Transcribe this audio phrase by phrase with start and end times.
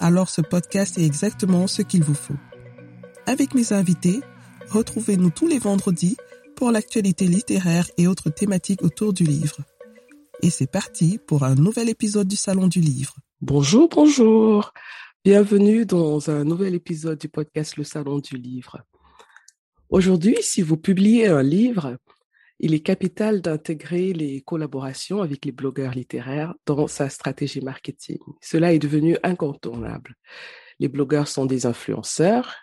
[0.00, 2.34] alors ce podcast est exactement ce qu'il vous faut.
[3.26, 4.20] Avec mes invités,
[4.70, 6.16] Retrouvez-nous tous les vendredis
[6.54, 9.56] pour l'actualité littéraire et autres thématiques autour du livre.
[10.42, 13.16] Et c'est parti pour un nouvel épisode du Salon du Livre.
[13.40, 14.72] Bonjour, bonjour.
[15.24, 18.78] Bienvenue dans un nouvel épisode du podcast Le Salon du Livre.
[19.88, 21.96] Aujourd'hui, si vous publiez un livre,
[22.62, 28.18] il est capital d'intégrer les collaborations avec les blogueurs littéraires dans sa stratégie marketing.
[28.42, 30.14] Cela est devenu incontournable.
[30.78, 32.54] Les blogueurs sont des influenceurs.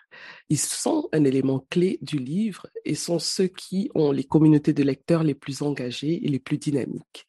[0.48, 4.84] Ils sont un élément clé du livre et sont ceux qui ont les communautés de
[4.84, 7.26] lecteurs les plus engagées et les plus dynamiques.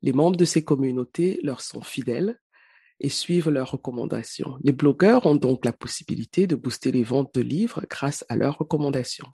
[0.00, 2.40] Les membres de ces communautés leur sont fidèles
[3.00, 4.56] et suivent leurs recommandations.
[4.62, 8.58] Les blogueurs ont donc la possibilité de booster les ventes de livres grâce à leurs
[8.58, 9.26] recommandations.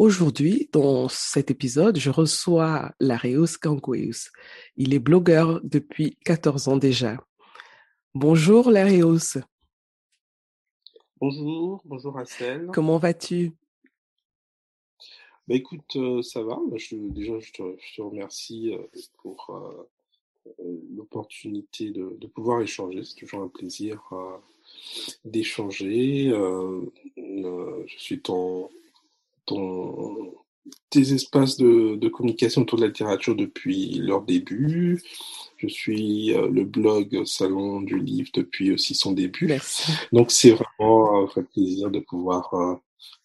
[0.00, 4.30] Aujourd'hui, dans cet épisode, je reçois Lareus Kangueus.
[4.78, 7.18] Il est blogueur depuis 14 ans déjà.
[8.14, 9.36] Bonjour Lareus.
[11.20, 12.68] Bonjour, bonjour Assel.
[12.72, 13.52] Comment vas-tu?
[15.46, 16.58] Bah écoute, euh, ça va.
[16.76, 18.82] Je, déjà, je te, remercie euh,
[19.18, 23.04] pour euh, l'opportunité de, pouvoir échanger.
[23.04, 24.02] C'est toujours un plaisir
[25.26, 26.30] d'échanger.
[27.18, 28.70] je suis ton,
[29.50, 30.32] ton,
[30.90, 35.02] tes espaces de, de, communication autour de la littérature depuis leur début.
[35.56, 39.46] Je suis euh, le blog Salon du Livre depuis aussi son début.
[39.46, 39.92] Merci.
[40.12, 42.74] Donc c'est vraiment un vrai plaisir de pouvoir euh,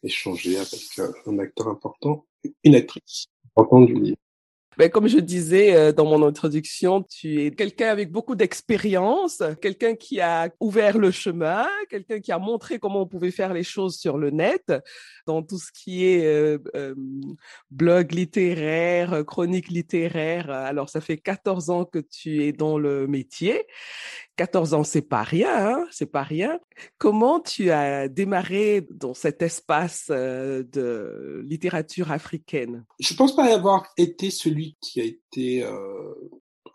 [0.03, 2.25] échanger avec euh, un acteur important,
[2.63, 4.17] une actrice importante du livre.
[4.77, 9.95] Ben, comme je disais euh, dans mon introduction, tu es quelqu'un avec beaucoup d'expérience, quelqu'un
[9.95, 13.97] qui a ouvert le chemin, quelqu'un qui a montré comment on pouvait faire les choses
[13.97, 14.73] sur le net,
[15.27, 16.93] dans tout ce qui est euh, euh,
[17.71, 20.49] blog littéraire, chronique littéraire.
[20.49, 23.65] Alors, ça fait 14 ans que tu es dans le métier.
[24.35, 26.59] 14 ans, c'est pas rien, hein c'est pas rien.
[26.97, 32.85] Comment tu as démarré dans cet espace de littérature africaine?
[32.99, 36.13] Je pense pas avoir été celui qui a été euh,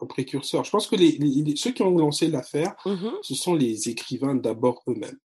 [0.00, 0.64] un précurseur.
[0.64, 4.82] Je pense que les, ceux qui ont lancé l'affaire, mmh ce sont les écrivains d'abord
[4.88, 5.18] eux-mêmes.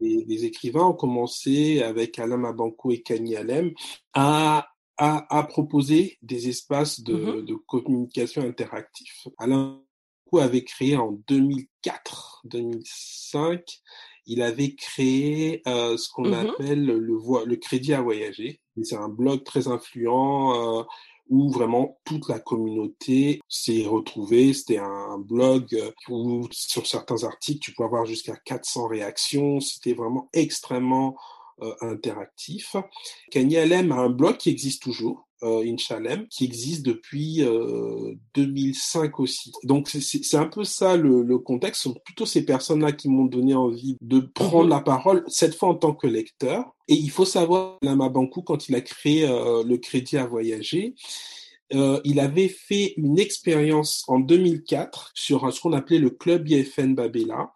[0.00, 3.72] Les, écrivains ont commencé avec Alain Mabanko et Kanye Alem
[4.12, 4.68] à,
[4.98, 9.26] à, proposer des espaces de, mmh de communication interactifs.
[9.38, 9.80] Alain
[10.36, 13.62] avait créé en 2004-2005,
[14.26, 18.60] il avait créé euh, ce qu'on mmh appelle le, le crédit à voyager.
[18.82, 20.84] C'est un blog très influent euh,
[21.30, 24.52] où vraiment toute la communauté s'est retrouvée.
[24.52, 29.60] C'était un blog où sur certains articles, tu peux avoir jusqu'à 400 réactions.
[29.60, 31.16] C'était vraiment extrêmement
[31.62, 32.76] euh, interactif.
[33.30, 39.20] Kanye Alem a un blog qui existe toujours, euh, Inchalem, qui existe depuis euh, 2005
[39.20, 39.52] aussi.
[39.64, 41.82] Donc c'est un peu ça le, le contexte.
[41.82, 44.70] Ce sont plutôt ces personnes-là qui m'ont donné envie de prendre mhm.
[44.70, 46.74] la parole, cette fois en tant que lecteur.
[46.88, 50.94] Et il faut savoir, Lama Bankou, quand il a créé euh, le crédit à voyager,
[51.74, 56.94] euh, il avait fait une expérience en 2004 sur ce qu'on appelait le club IFN
[56.94, 57.52] Babela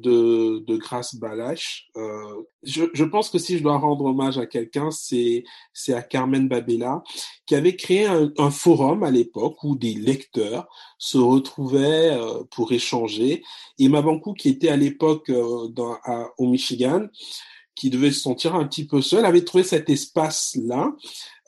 [0.00, 1.88] de, de Grace Balash.
[1.96, 6.02] Euh, je, je, pense que si je dois rendre hommage à quelqu'un, c'est c'est à
[6.02, 7.02] Carmen Babela
[7.46, 10.66] qui avait créé un, un forum à l'époque où des lecteurs
[10.98, 13.42] se retrouvaient euh, pour échanger.
[13.78, 15.68] Et Mabankou, qui était à l'époque euh,
[16.38, 17.06] au Michigan,
[17.74, 20.92] qui devait se sentir un petit peu seul, avait trouvé cet espace-là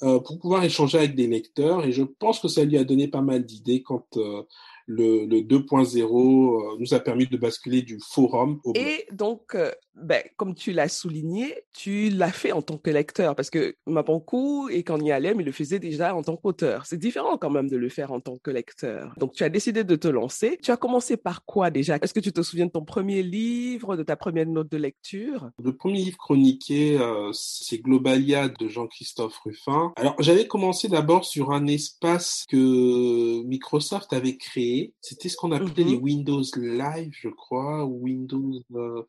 [0.02, 1.84] euh, pour pouvoir échanger avec des lecteurs.
[1.84, 4.42] Et je pense que ça lui a donné pas mal d'idées quand euh,
[4.86, 8.84] le, le 2.0 euh, nous a permis de basculer du forum au blog.
[8.84, 13.34] Et donc, euh, ben, comme tu l'as souligné, tu l'as fait en tant que lecteur
[13.34, 16.86] parce que Mabankou et Kanye Alem, il le faisait déjà en tant qu'auteur.
[16.86, 19.14] C'est différent quand même de le faire en tant que lecteur.
[19.18, 20.58] Donc, tu as décidé de te lancer.
[20.62, 21.96] Tu as commencé par quoi déjà?
[21.96, 25.50] Est-ce que tu te souviens de ton premier livre, de ta première note de lecture?
[25.62, 29.92] Le premier livre chroniqué, euh, c'est Globalia de Jean-Christophe Ruffin.
[29.96, 35.84] Alors, j'avais commencé d'abord sur un espace que Microsoft avait créé c'était ce qu'on appelait
[35.84, 38.60] les mmh Windows Live, je crois, ou Windows.
[38.74, 39.02] Euh,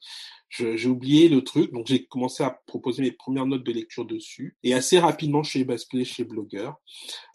[0.49, 4.57] j'ai oublié le truc, donc j'ai commencé à proposer mes premières notes de lecture dessus.
[4.63, 6.71] Et assez rapidement, je suis basculé chez Blogger.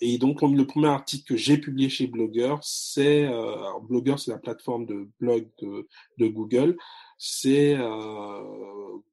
[0.00, 3.56] Et donc, le premier article que j'ai publié chez Blogger, c'est euh,
[3.88, 5.88] Blogger, c'est la plateforme de blog de,
[6.19, 6.76] de Google
[7.25, 8.43] c'est euh,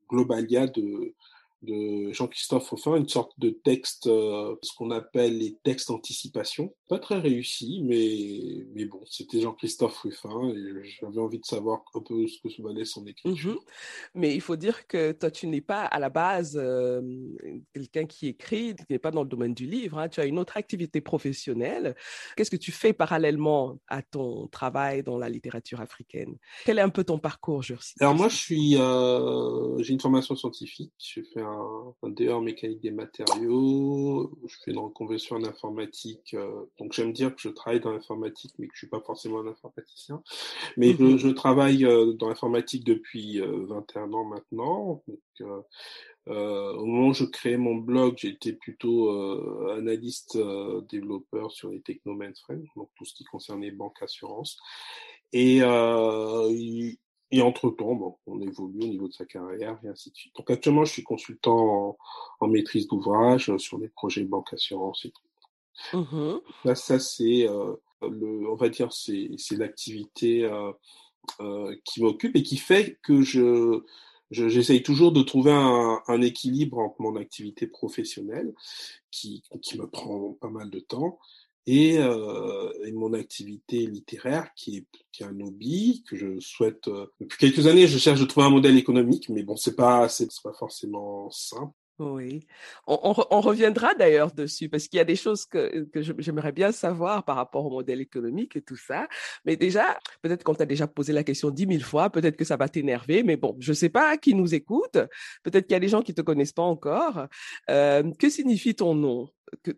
[0.09, 1.13] Globalia de
[1.61, 6.73] de Jean-Christophe Ruffin, une sorte de texte, euh, ce qu'on appelle les textes anticipation.
[6.87, 12.01] Pas très réussi, mais, mais bon, c'était Jean-Christophe Ruffin et j'avais envie de savoir un
[12.01, 13.51] peu ce que valait son écriture.
[13.51, 13.59] Mhm.
[14.15, 17.01] Mais il faut dire que toi, tu n'es pas à la base euh,
[17.73, 20.09] quelqu'un qui écrit, tu n'es pas dans le domaine du livre, hein.
[20.09, 21.95] tu as une autre activité professionnelle.
[22.35, 26.37] Qu'est-ce que tu fais parallèlement à ton travail dans la littérature africaine?
[26.65, 30.35] Quel est un peu ton parcours, Jursi Alors moi, je suis, euh, j'ai une formation
[30.35, 31.48] scientifique, je fais un,
[32.03, 36.33] DE en mécanique des matériaux, je fais une reconversion en informatique.
[36.33, 39.39] Euh, donc j'aime dire que je travaille dans l'informatique, mais que je suis pas forcément
[39.39, 40.23] un informaticien.
[40.77, 41.33] Mais je, mhm.
[41.33, 45.03] travaille euh, dans l'informatique depuis 21 euh, ans maintenant.
[45.07, 45.65] Donc,
[46.27, 49.09] au moment où je créais mon blog, j'étais plutôt
[49.71, 50.37] analyste
[50.89, 54.57] développeur sur les techno mainframe, donc tout ce qui concernait banque assurance.
[55.33, 55.61] Et
[57.31, 60.35] et entre-temps, bon, on évolue au niveau de sa carrière et ainsi de suite.
[60.35, 61.97] Donc actuellement, je suis consultant
[62.39, 65.97] en, maîtrise d'ouvrage euh, sur des projets banque assurance et tout.
[65.97, 70.71] Mmh Là, ça, c'est, euh, le, on va dire, c'est, c'est l'activité euh,
[71.41, 73.83] euh, qui m'occupe et qui fait que je,
[74.31, 78.53] je j'essaye toujours de trouver un, un, équilibre entre mon activité professionnelle,
[79.11, 81.19] qui, qui me prend pas mal de temps,
[81.71, 86.87] et, euh, et, mon activité littéraire qui est, qui est un hobby que je souhaite
[86.87, 90.09] euh, depuis quelques années je cherche de trouver un modèle économique mais bon c'est pas
[90.09, 92.47] c'est pas forcément simple oui,
[92.87, 97.25] on, reviendra d'ailleurs dessus parce qu'il y a des choses que, que j'aimerais bien savoir
[97.25, 99.07] par rapport au modèle économique et tout ça.
[99.45, 102.55] Mais déjà, peut-être qu'on t'a déjà posé la question dix mille fois, peut-être que ça
[102.55, 104.97] va t'énerver, mais bon, je sais pas qui nous écoute.
[105.43, 107.27] Peut-être qu'il y a des gens qui te connaissent pas encore.
[107.69, 109.29] Euh, que signifie ton nom?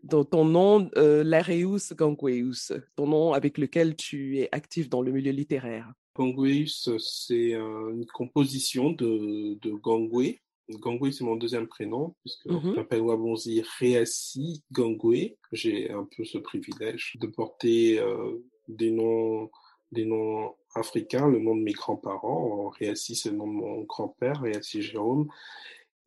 [0.04, 5.12] Dans ton nom, euh, Lareus Gangweus, ton nom avec lequel tu es actif dans le
[5.12, 5.92] milieu littéraire?
[6.14, 10.40] Gangweus, c'est une composition de, de Gangwe.
[10.80, 12.72] Gangwe, c'est mon deuxième prénom, puisque mm -hmm.
[12.72, 15.36] je m'appelle Wabonzi Réassi Gangwe.
[15.52, 19.50] J'ai un peu ce privilège de porter euh, des noms
[19.92, 22.70] des noms africains, le nom de mes grands-parents.
[22.80, 25.28] Réassi, c'est le nom de mon grand-père, Réassi Jérôme.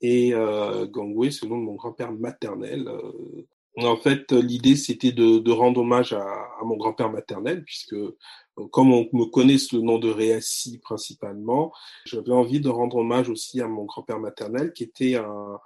[0.00, 3.42] Et euh, Gangwe, c'est le nom de mon grand-père maternel, euh,
[3.76, 7.96] en fait, l'idée, c'était de, de, rendre hommage à, à mon grand-père maternel, puisque
[8.70, 11.72] comme on me connaît sous le nom de Réassi principalement,
[12.04, 15.60] j'avais envie de rendre hommage aussi à mon grand-père maternel, qui était un,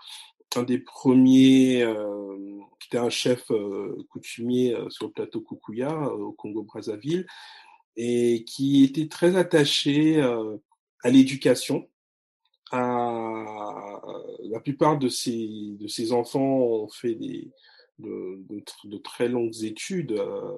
[0.62, 5.44] des premiers, euh, qui était un chef euh, coutumier euh, sur le plateau
[5.81, 7.26] euh, au Congo-Brazzaville,
[7.96, 11.88] et qui était très attaché à l'éducation.
[12.70, 14.00] La
[14.62, 17.50] plupart de ses enfants ont fait des,
[17.98, 20.56] de, très longues études, euh,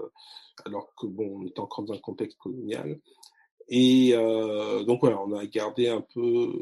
[0.64, 3.00] alors que bon, on est encore dans un contexte colonial.
[3.70, 6.52] Et euh, donc voilà, on a gardé un peu.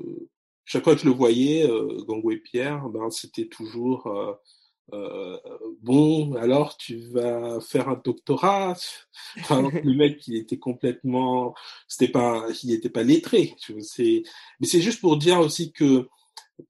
[0.65, 4.07] Chaque fois que je le voyais, euh, Gangwe Pierre, ben c'était toujours
[4.93, 5.39] euh,
[5.83, 6.35] bon.
[6.35, 8.77] Alors tu vas faire un doctorat?
[9.49, 11.55] Alors le mec, il était complètement,
[11.89, 13.55] c'était pas, il était pas lettré.
[13.81, 14.23] C'est,
[14.61, 16.09] mais c'est juste pour dire aussi que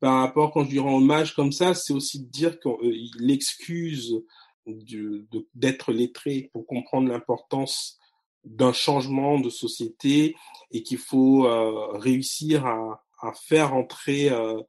[0.01, 4.23] par rapport, quand je lui rends hommage comme ça, c'est aussi de dire qu'il excuse
[5.55, 7.99] d'être lettré pour comprendre l'importance
[8.45, 10.37] d'un changement de société
[10.71, 14.61] et qu'il faut euh, réussir à, à, faire entrer euh,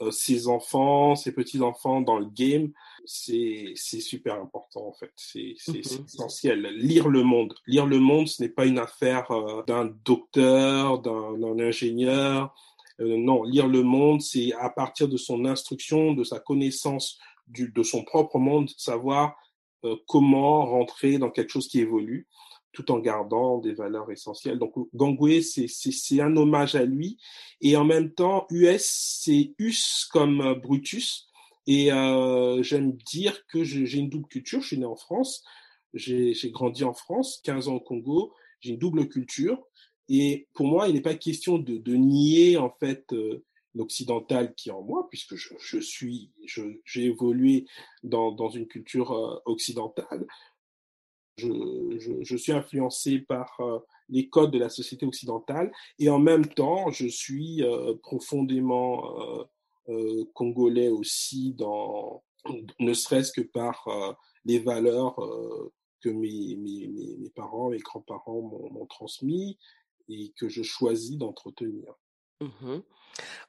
[0.00, 2.72] euh, ses enfants, ses petits-enfants dans le game.
[3.04, 6.62] C'est super important en fait, c'est mmh essentiel.
[6.76, 7.54] Lire le monde.
[7.66, 12.54] Lire le monde, ce n'est pas une affaire euh, d'un docteur, d'un ingénieur,
[13.00, 17.18] euh, non, lire le monde, c'est à partir de son instruction, de sa connaissance
[17.56, 19.34] de son propre monde, savoir
[19.84, 22.26] euh, comment rentrer dans quelque chose qui évolue
[22.72, 24.58] tout en gardant des valeurs essentielles.
[24.58, 27.18] Donc Gangwe, c'est un hommage à lui.
[27.62, 31.28] Et en même temps, US, c'est us comme euh, Brutus.
[31.66, 31.90] Et
[32.62, 34.62] j'aime dire que j'ai une double culture.
[34.62, 35.44] Je suis né en France,
[35.92, 38.32] j'ai grandi en France, 15 ans au Congo.
[38.60, 39.67] J'ai une double culture.
[40.08, 44.72] Et pour moi, il n'est pas question de, nier en fait euh, l'occidental qui est
[44.72, 46.32] en moi, puisque je, suis,
[46.84, 47.66] j'ai évolué
[48.02, 50.26] dans, une culture euh, occidentale.
[51.36, 56.90] Je, suis influencé par euh, les codes de la société occidentale et en même temps,
[56.90, 57.62] je suis
[58.02, 59.14] profondément
[60.32, 62.22] congolais aussi, dans,
[62.80, 63.86] ne serait-ce que par
[64.46, 65.16] les valeurs
[66.00, 66.88] que mes, mes,
[67.18, 69.58] mes, parents, mes grands-parents m'ont transmis
[70.08, 71.94] et que je choisis d'entretenir.
[72.40, 72.80] Mmh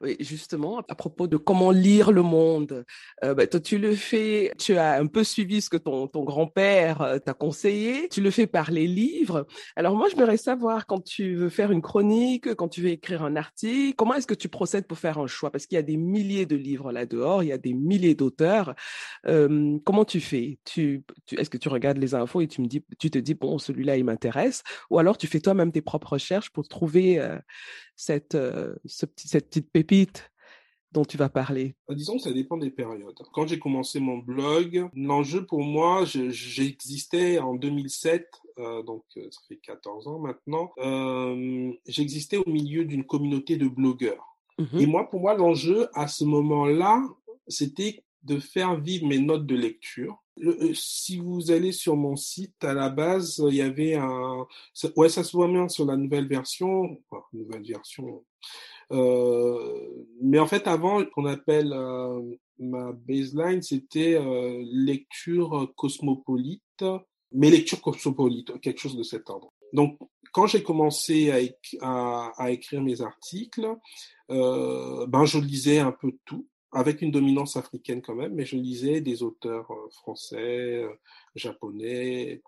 [0.02, 2.86] oui, justement, à propos de comment lire le monde,
[3.24, 6.24] euh, bah, toi, tu le fais, tu as un peu suivi ce que ton, ton
[6.24, 9.46] grand-père euh, t'a conseillé, tu le fais par les livres.
[9.76, 13.24] Alors moi, je voudrais savoir, quand tu veux faire une chronique, quand tu veux écrire
[13.24, 15.52] un article, comment est-ce que tu procèdes pour faire un choix?
[15.52, 18.74] Parce qu'il y a des milliers de livres là-dehors, il y a des milliers d'auteurs.
[19.28, 20.60] Euh, comment tu fais?
[20.66, 23.60] Tu, Est-ce que tu regardes les infos et tu, me dis, tu te dis, bon,
[23.60, 24.64] celui-là, il m'intéresse?
[24.90, 27.20] Ou alors tu fais toi-même tes propres recherches pour trouver
[28.00, 28.38] cette,
[28.86, 30.32] ce petit, cette petite pépite
[30.92, 31.76] dont tu vas parler?
[31.88, 33.16] Bah, Disons que ça dépend des périodes.
[33.34, 38.28] Quand j'ai commencé mon blog, l'enjeu pour moi, j'existais en 2007,
[38.60, 43.68] euh, donc euh, ça fait 14 ans maintenant, euh, j'existais au milieu d'une communauté de
[43.68, 44.26] blogueurs.
[44.58, 47.04] Mmh Et moi, pour moi, l'enjeu à ce moment-là,
[47.48, 50.22] c'était de faire vivre mes notes de lecture.
[50.74, 54.46] Si vous allez sur mon site, à la base, il y avait un...
[54.96, 56.98] Ouais, ça se voit bien sur la nouvelle version.
[57.34, 58.24] Nouvelle version
[58.92, 62.22] euh, mais en fait, avant, qu'on appelle euh,
[62.58, 66.84] ma baseline, c'était euh, lecture cosmopolite,
[67.32, 69.54] mais lecture cosmopolite, quelque chose de cet ordre.
[69.74, 69.98] Donc,
[70.32, 71.32] quand j'ai commencé
[71.82, 73.68] à, à, écrire mes articles,
[74.32, 78.56] euh, ben je lisais un peu tout, avec une dominance africaine quand même, mais je
[78.56, 80.86] lisais des auteurs français,
[81.36, 82.42] japonais,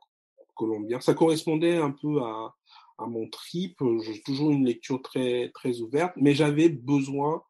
[0.55, 0.99] colombiens.
[0.99, 2.55] Ça correspondait un peu à,
[2.97, 3.81] à mon trip.
[4.03, 7.43] J'ai toujours une lecture très, très ouverte, mais j'avais besoin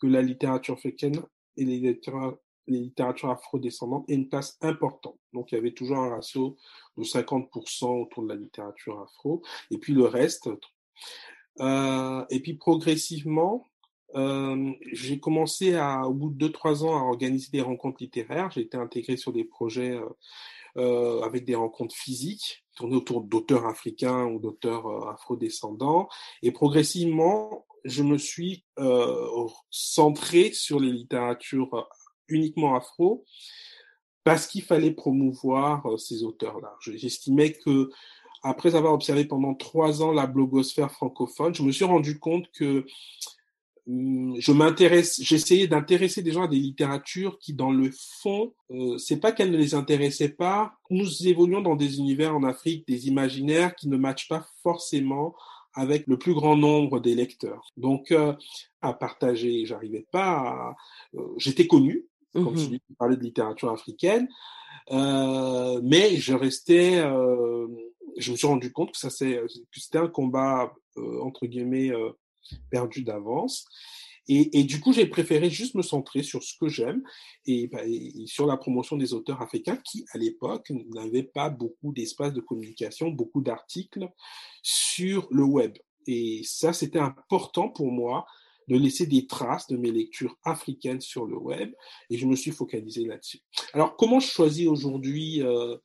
[0.00, 1.22] que la littérature africaine
[1.56, 5.18] et les littératures, les littératures afro-descendantes aient une place importante.
[5.32, 6.56] Donc, il y avait toujours un ratio
[6.96, 10.50] de 50% autour de la littérature afro, et puis le reste.
[11.60, 13.66] Euh, et puis, progressivement,
[14.14, 18.50] euh, j'ai commencé à, au bout de 2-3 ans à organiser des rencontres littéraires.
[18.50, 20.08] J'ai été intégré sur des projets euh,
[20.76, 26.08] euh, avec des rencontres physiques tournées autour d'auteurs africains ou d'auteurs euh, afrodescendants.
[26.42, 28.64] Et progressivement, je me suis
[29.70, 31.88] centré sur les littératures
[32.28, 33.24] uniquement afro
[34.24, 36.74] parce qu'il fallait promouvoir ces auteurs-là.
[36.80, 37.90] J'estimais que
[38.42, 42.84] après avoir observé pendant trois ans la blogosphère francophone, je me suis rendu compte que
[43.86, 47.90] je m'intéresse, j'essayais d'intéresser des gens à des littératures qui, dans le
[48.20, 50.74] fond, euh, c'est pas qu'elles ne les intéressaient pas.
[50.90, 55.34] Nous évoluons dans des univers en Afrique, des imaginaires qui ne matchent pas forcément
[55.76, 57.70] avec le plus grand nombre des lecteurs.
[57.76, 58.32] Donc, euh,
[58.80, 60.76] à partager, j'arrivais pas à...
[61.14, 64.28] Euh, j'étais connu, comme mmh celui qui parlait de littérature africaine,
[64.90, 66.96] euh, mais je restais...
[68.16, 71.92] je me suis rendu compte que ça c'est que c'était un combat, entre guillemets,
[72.70, 73.66] perdu d'avance.
[74.28, 77.02] Et, du coup, j'ai préféré juste me centrer sur ce que j'aime
[77.46, 81.92] et, bah, et, sur la promotion des auteurs africains qui, à l'époque, n'avaient pas beaucoup
[81.92, 84.10] d'espace de communication, beaucoup d'articles
[84.62, 85.76] sur le web.
[86.08, 88.26] Et ça, c'était important pour moi
[88.66, 91.72] de laisser des traces de mes lectures africaines sur le web
[92.10, 93.38] et je me suis focalisé là-dessus.
[93.74, 95.76] Alors, comment je choisis aujourd'hui euh,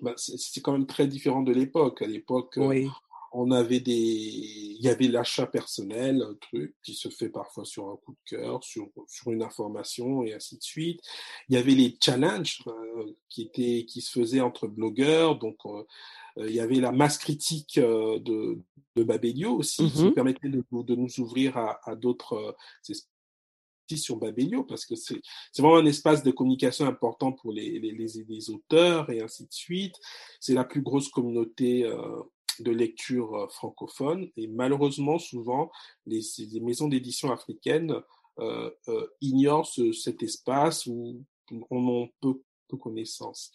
[0.00, 2.00] bah, c'est quand même très différent de l'époque.
[2.00, 2.88] À l'époque, oui
[3.32, 7.88] on avait des, il y avait l'achat personnel, un truc qui se fait parfois sur
[7.88, 11.00] un coup de cœur, sur sur une information et ainsi de suite.
[11.48, 15.84] Il y avait les challenges euh, qui étaient qui se faisaient entre blogueurs, donc euh,
[16.38, 18.58] euh, il y avait la masse critique de
[18.96, 20.12] de Babelio aussi qui mm-hmm.
[20.12, 22.54] permettait de, de, nous ouvrir à, à d'autres
[23.96, 25.20] sur Babelio parce que c'est
[25.58, 29.52] vraiment un espace de communication important pour les, les, les, les auteurs et ainsi de
[29.52, 29.94] suite.
[30.40, 32.20] C'est la plus grosse communauté euh,
[32.62, 34.28] de lecture euh, francophone.
[34.36, 35.70] Et malheureusement, souvent,
[36.06, 36.22] les,
[36.60, 37.94] maisons d'édition africaines
[38.38, 41.22] euh, euh, ignorent cet espace où
[41.70, 43.52] on en peu, peu connaissance.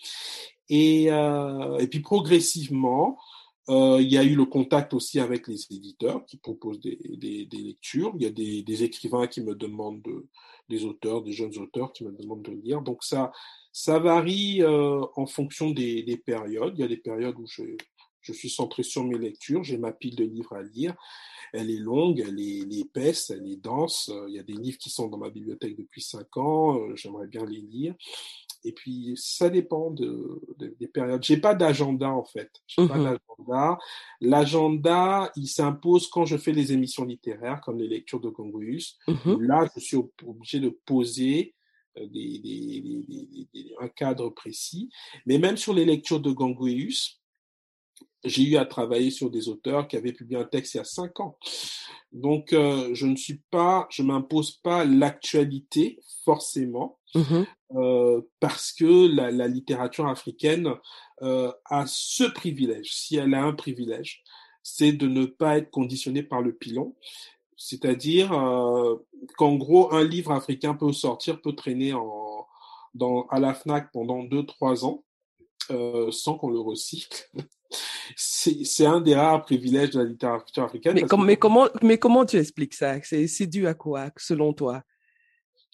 [0.69, 3.17] Et, et puis progressivement,
[3.69, 8.13] il y a eu le contact aussi avec les éditeurs qui proposent des, des, lectures.
[8.17, 8.29] Il y a
[8.61, 10.27] des, écrivains qui me demandent de,
[10.69, 12.81] des auteurs, des jeunes auteurs qui me demandent de lire.
[12.81, 13.31] Donc ça,
[13.71, 16.73] ça varie en fonction des, périodes.
[16.77, 17.63] Il y a des périodes où je,
[18.27, 20.95] je suis centré sur mes lectures, j'ai ma pile de livres à lire.
[21.53, 24.11] Elle est longue, elle est, épaisse, elle est dense.
[24.27, 27.27] Il y a des livres qui sont dans ma bibliothèque depuis cinq ans, euh, j'aimerais
[27.27, 27.95] bien les lire.
[28.65, 31.23] Et puis, ça dépend de, des périodes.
[31.23, 32.51] J'ai pas d'agenda, en fait.
[32.67, 33.77] J'ai pas mmh d'agenda.
[34.19, 38.97] L'agenda, il s'impose quand je fais les émissions littéraires, comme les lectures de Gongouus.
[39.07, 41.55] Mmh Là, je suis obligé de poser
[41.97, 43.47] euh, des,
[43.79, 44.89] un cadre précis.
[45.25, 47.19] Mais même sur les lectures de Gangoueus,
[48.23, 50.85] j'ai eu à travailler sur des auteurs qui avaient publié un texte il y a
[50.85, 51.37] cinq ans.
[52.11, 57.43] Donc, euh, je ne suis pas, je m'impose pas l'actualité forcément, mmh
[57.75, 60.73] euh, parce que la, la littérature africaine
[61.21, 64.23] euh, a ce privilège, si elle a un privilège,
[64.63, 66.95] c'est de ne pas être conditionnée par le pilon.
[67.57, 68.29] C'est-à-dire
[69.35, 72.47] qu'en gros, un livre africain peut sortir, peut traîner en,
[72.93, 75.03] dans, à la FNAC pendant 2-3 ans
[76.11, 77.29] sans qu'on le recycle.
[78.15, 80.93] c'est un des rares privilèges de la littérature africaine.
[80.95, 82.95] Mais, mais, comment, mais comment tu expliques ça?
[83.03, 84.83] C'est dû à quoi, selon toi?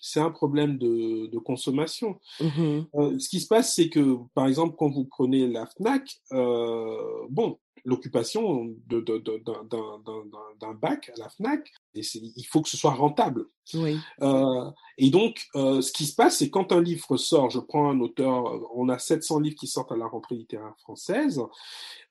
[0.06, 2.20] C'est un problème de, de consommation.
[2.42, 6.04] Mmh euh, ce qui se passe, c'est que, par exemple, quand vous prenez la FNAC,
[6.34, 6.98] euh,
[7.30, 13.48] bon, l'occupation d'un bac à la FNAC, il faut que ce soit rentable.
[13.74, 13.98] Oui.
[14.22, 17.90] Euh, et donc, euh, ce qui se passe, c'est quand un livre sort, je prends
[17.90, 21.42] un auteur, on a 700 livres qui sortent à la rentrée littéraire française,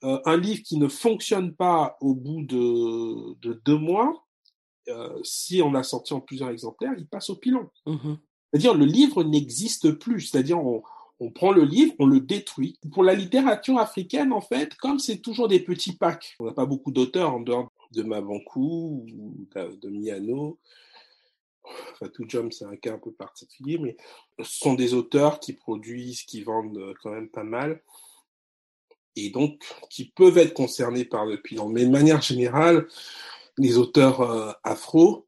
[0.05, 4.26] euh, un livre qui ne fonctionne pas au bout de, de deux mois,
[4.88, 7.69] euh, si on a sorti en plusieurs exemplaires, il passe au pilon.
[7.87, 8.14] Mmh
[8.52, 10.21] c'est-à-dire le livre n'existe plus.
[10.21, 10.83] C'est-à-dire on,
[11.23, 12.79] on, prend le livre, on le détruit.
[12.93, 16.67] Pour la littérature africaine, en fait, comme c'est toujours des petits packs, on n'a pas
[16.67, 20.59] beaucoup d'auteurs en dehors de Mabankou ou de, Miano.
[22.14, 23.97] Tout Jump, c'est un cas un peu particulier, mais
[24.38, 27.81] ce sont des auteurs qui produisent, qui vendent euh, quand même pas mal
[29.17, 31.69] et donc qui peuvent être concernés par le pilon.
[31.69, 32.88] Mais de manière générale,
[33.59, 35.26] les auteurs euh, afro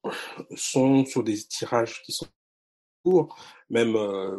[0.57, 2.27] sont sur des tirages qui sont
[3.71, 4.39] même, euh,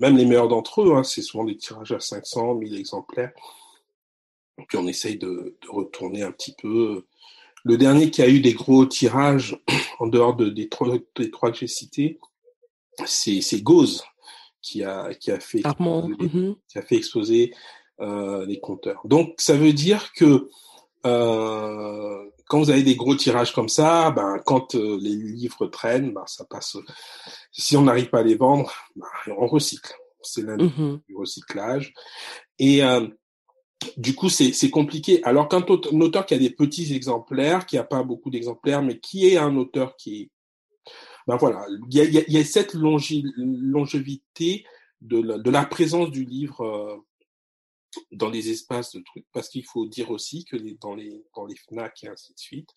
[0.00, 3.32] même les meilleurs d'entre eux, hein, c'est souvent des tirages à 500, 1000 exemplaires.
[4.68, 7.04] Puis on essaye de, de, retourner un petit peu.
[7.64, 9.58] Le dernier qui a eu des gros tirages,
[9.98, 12.18] en dehors de, des, trois, des trois que j'ai cités,
[13.06, 14.04] c'est, c'est Gauze
[14.60, 16.56] qui a, qui a fait, mm-hmm.
[16.68, 17.52] qui a fait exploser
[18.00, 19.00] euh, les compteurs.
[19.04, 20.48] Donc ça veut dire que
[21.04, 26.12] euh, quand vous avez des gros tirages comme ça, ben, quand euh, les livres traînent,
[26.12, 26.76] ben, ça passe.
[27.52, 29.06] Si on n'arrive pas à les vendre, ben,
[29.38, 29.94] on recycle.
[30.22, 31.92] C'est l'un mmh du recyclage.
[32.58, 33.06] Et euh,
[33.96, 35.22] du coup, c'est compliqué.
[35.24, 39.26] Alors qu'un auteur qui a des petits exemplaires, qui a pas beaucoup d'exemplaires, mais qui
[39.26, 40.30] est un auteur qui est,
[41.26, 44.64] ben voilà, il y a, y a, cette longévité
[45.00, 46.96] de la, de la présence du livre euh,
[48.10, 51.46] dans les espaces de trucs, parce qu'il faut dire aussi que les, dans, les, dans
[51.46, 52.70] les FNAC et ainsi de suite,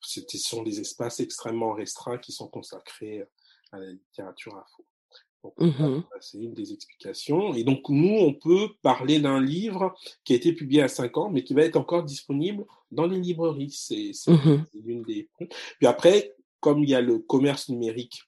[0.00, 3.24] ce sont des espaces extrêmement restreints qui sont consacrés
[3.72, 4.84] à la littérature info.
[5.42, 7.52] Donc, mmh c'est une des explications.
[7.54, 9.92] Et donc, nous, on peut parler d'un livre
[10.24, 13.18] qui a été publié à 5 ans, mais qui va être encore disponible dans les
[13.18, 13.70] librairies.
[13.70, 15.28] C'est mmh l'une des.
[15.78, 18.22] Puis après, comme il y a le commerce numérique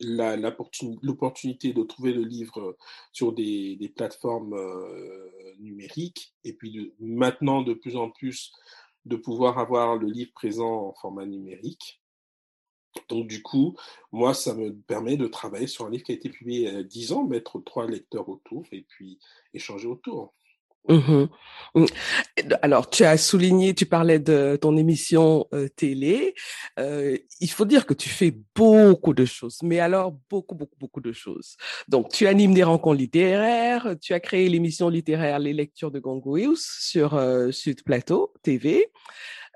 [0.00, 2.76] l'opportunité de trouver le livre
[3.12, 8.52] sur des, des plateformes euh, numériques et puis de, maintenant de plus en plus
[9.04, 11.99] de pouvoir avoir le livre présent en format numérique.
[13.08, 13.76] Donc du coup,
[14.12, 16.76] moi, ça me permet de travailler sur un livre qui a été publié il y
[16.76, 19.18] a 10 ans, mettre trois lecteurs autour et puis
[19.54, 20.34] échanger autour.
[20.88, 21.26] Mmh.
[22.62, 26.34] Alors, tu as souligné, tu parlais de ton émission euh, télé.
[26.78, 31.00] Euh, il faut dire que tu fais beaucoup de choses, mais alors beaucoup, beaucoup, beaucoup
[31.00, 31.56] de choses.
[31.86, 36.78] Donc, tu animes des rencontres littéraires, tu as créé l'émission littéraire Les Lectures de Gongouius
[36.80, 38.90] sur euh, Sud Plateau TV.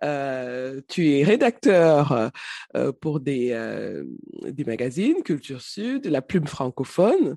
[0.02, 2.30] Euh, tu es rédacteur
[2.76, 4.04] euh, pour des, euh,
[4.42, 7.37] des magazines, Culture Sud, La Plume francophone.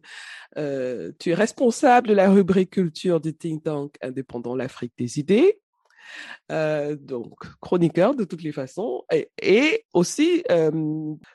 [0.55, 5.59] tu es responsable de la rubrique culture du think tank indépendant L'Afrique des idées.
[6.51, 9.03] Euh, donc chroniqueur de toutes les façons.
[9.11, 10.71] Et, et aussi, euh,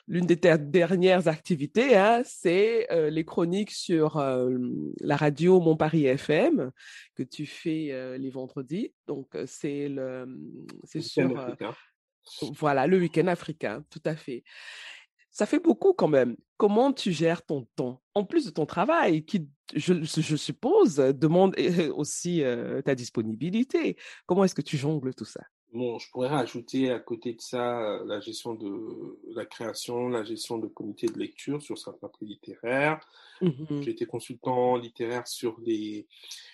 [0.07, 4.17] l'une des dernières activités, hein, c'est euh, les chroniques sur
[5.01, 6.71] la radio Mon Paris FM
[7.15, 8.93] que tu fais les vendredis.
[9.07, 10.25] Donc c'est le,
[10.83, 11.29] c'est sur,
[12.57, 14.43] voilà, le week-end africain, tout à fait.
[15.33, 16.37] Ça fait beaucoup quand même.
[16.57, 18.01] Comment tu gères ton temps?
[18.13, 21.55] En plus de ton travail, qui, je, je suppose, demande
[21.95, 23.97] aussi euh, ta disponibilité.
[24.27, 25.41] Comment est-ce que tu jongles tout ça?
[25.73, 30.23] Bon, je pourrais rajouter à côté de ça euh, la gestion de la création, la
[30.23, 32.99] gestion de comités de lecture sur certains prix littéraires.
[33.41, 36.07] Mmh J'ai été consultant littéraire sur des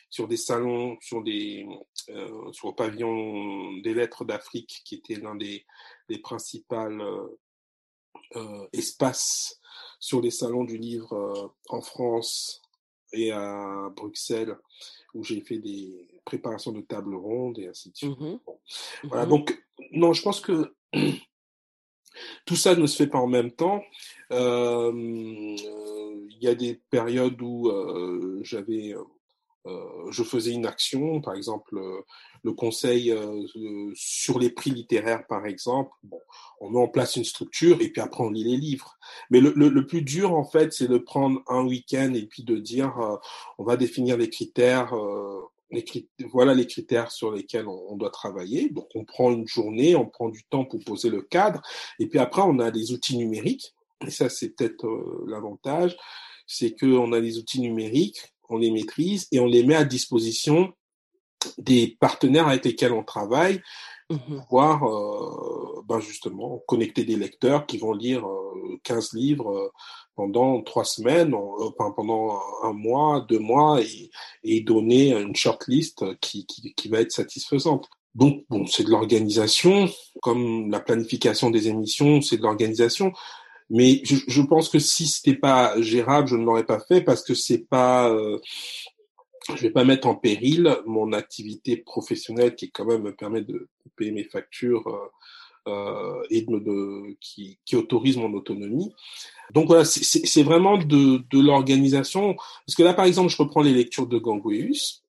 [0.09, 1.67] sur des salons, sur des
[2.07, 5.65] euh, sur le pavillon des lettres d'Afrique, qui était l'un des,
[6.07, 7.27] des principales euh,
[8.73, 9.59] espace
[9.99, 12.61] sur les salons du livre euh, en France
[13.11, 14.55] et à Bruxelles,
[15.13, 18.19] où j'ai fait des préparations de tables rondes et ainsi de suite.
[18.19, 18.39] Mmh
[19.03, 20.75] Voilà, mmh donc, non, je pense que
[22.45, 23.83] tout ça ne se fait pas en même temps.
[24.31, 29.03] Euh, il y a des périodes où euh, j'avais euh,
[29.65, 32.01] je faisais une action, par exemple euh,
[32.43, 33.43] le conseil euh,
[33.93, 35.91] sur les prix littéraires, par exemple.
[36.61, 38.97] On met en place une structure et puis après on lit les livres.
[39.29, 42.93] Mais le, plus dur, en fait, c'est de prendre un week-end et puis de dire
[43.57, 44.93] on va définir les critères
[46.31, 48.69] voilà les critères sur lesquels on, doit travailler.
[48.69, 51.61] Donc, on prend une journée, on prend du temps pour poser le cadre.
[51.99, 53.73] Et puis après, on a des outils numériques.
[54.05, 55.97] Et ça, c'est peut-être euh, l'avantage.
[56.47, 60.73] C'est qu'on a des outils numériques, on les maîtrise et on les met à disposition
[61.57, 63.61] des partenaires avec lesquels on travaille
[64.07, 68.25] pour mmh pouvoir euh, ben justement connecter des lecteurs qui vont lire
[68.83, 69.71] 15 livres
[70.15, 74.09] pendant trois semaines, euh, pendant un mois, deux mois, et,
[74.43, 77.87] et donner une shortlist qui, qui, qui va être satisfaisante.
[78.15, 79.87] Donc, bon, c'est de l'organisation,
[80.21, 83.13] comme la planification des émissions, c'est de l'organisation.
[83.69, 87.35] Mais je, pense que si c'était pas gérable, je ne l'aurais pas fait parce que
[87.35, 88.39] c'est pas, euh,
[89.55, 93.69] je vais pas mettre en péril mon activité professionnelle qui quand même me permet de
[93.95, 95.07] payer mes factures euh,
[95.67, 96.45] euh, et
[97.19, 98.91] qui, autorise mon autonomie.
[99.53, 102.35] Donc voilà, c'est vraiment de, l'organisation.
[102.65, 105.03] Parce que là, par exemple, je reprends les lectures de Gangweus.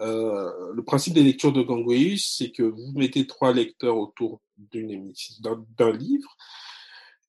[0.00, 4.40] Euh, le principe des lectures de Gangweus, c'est que vous mettez trois lecteurs autour
[4.72, 6.36] d'un livre,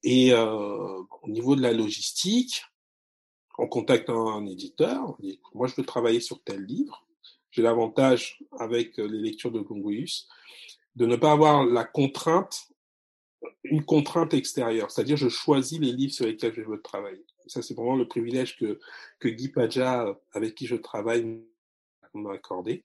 [0.03, 2.63] et euh, au niveau de la logistique,
[3.57, 5.01] on contacte un, éditeur.
[5.09, 7.05] On dit, moi, je veux travailler sur tel livre.
[7.51, 10.27] J'ai l'avantage avec les lectures de Gangweus
[10.95, 12.67] de ne pas avoir la contrainte,
[13.63, 14.91] une contrainte extérieure.
[14.91, 17.25] C'est-à-dire, je choisis les livres sur lesquels je veux travailler.
[17.47, 18.79] Ça, c'est vraiment le privilège que,
[19.19, 21.41] que Guy Padja, avec qui je travaille,
[22.13, 22.83] m'a accordé.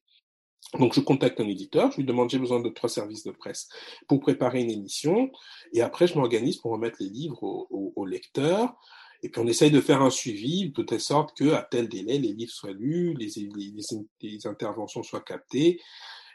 [0.74, 3.68] Donc, je contacte un éditeur, je lui demande, j'ai besoin de trois services de presse
[4.08, 5.30] pour préparer une émission,
[5.72, 8.74] et après, je m'organise pour remettre les livres au, au, lecteur,
[9.22, 12.18] et puis on essaye de faire un suivi de telle sorte que à tel délai,
[12.18, 13.72] les livres soient lus, les, les,
[14.20, 15.80] les interventions soient captées,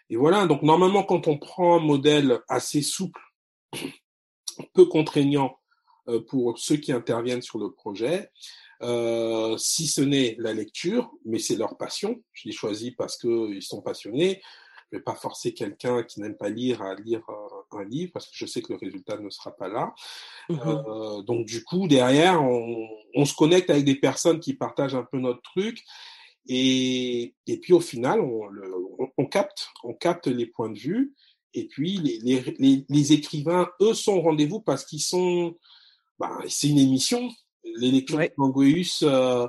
[0.10, 3.22] et voilà, donc normalement, quand on prend un modèle assez souple,
[4.74, 5.58] peu contraignant
[6.28, 8.30] pour ceux qui interviennent sur le projet,
[8.82, 12.22] euh, si ce n'est la lecture, mais c'est leur passion.
[12.34, 14.42] Je l'ai choisi parce qu'ils sont passionnés.
[14.92, 18.26] Je vais pas forcer quelqu'un qui n'aime pas lire à lire un, un, livre parce
[18.26, 19.94] que je sais que le résultat ne sera pas là.
[20.50, 24.96] Mmh euh, donc du coup, derrière, on, on, se connecte avec des personnes qui partagent
[24.96, 25.82] un peu notre truc
[26.48, 30.80] et, et puis au final, on, le, on, on, capte, on capte les points de
[30.80, 31.14] vue.
[31.54, 35.56] Et puis les, les, les, les écrivains, eux, sont au rendez-vous parce qu'ils sont.
[36.22, 37.30] Bah, c'est une émission.
[37.64, 38.34] Lectures ouais.
[38.38, 39.48] de euh,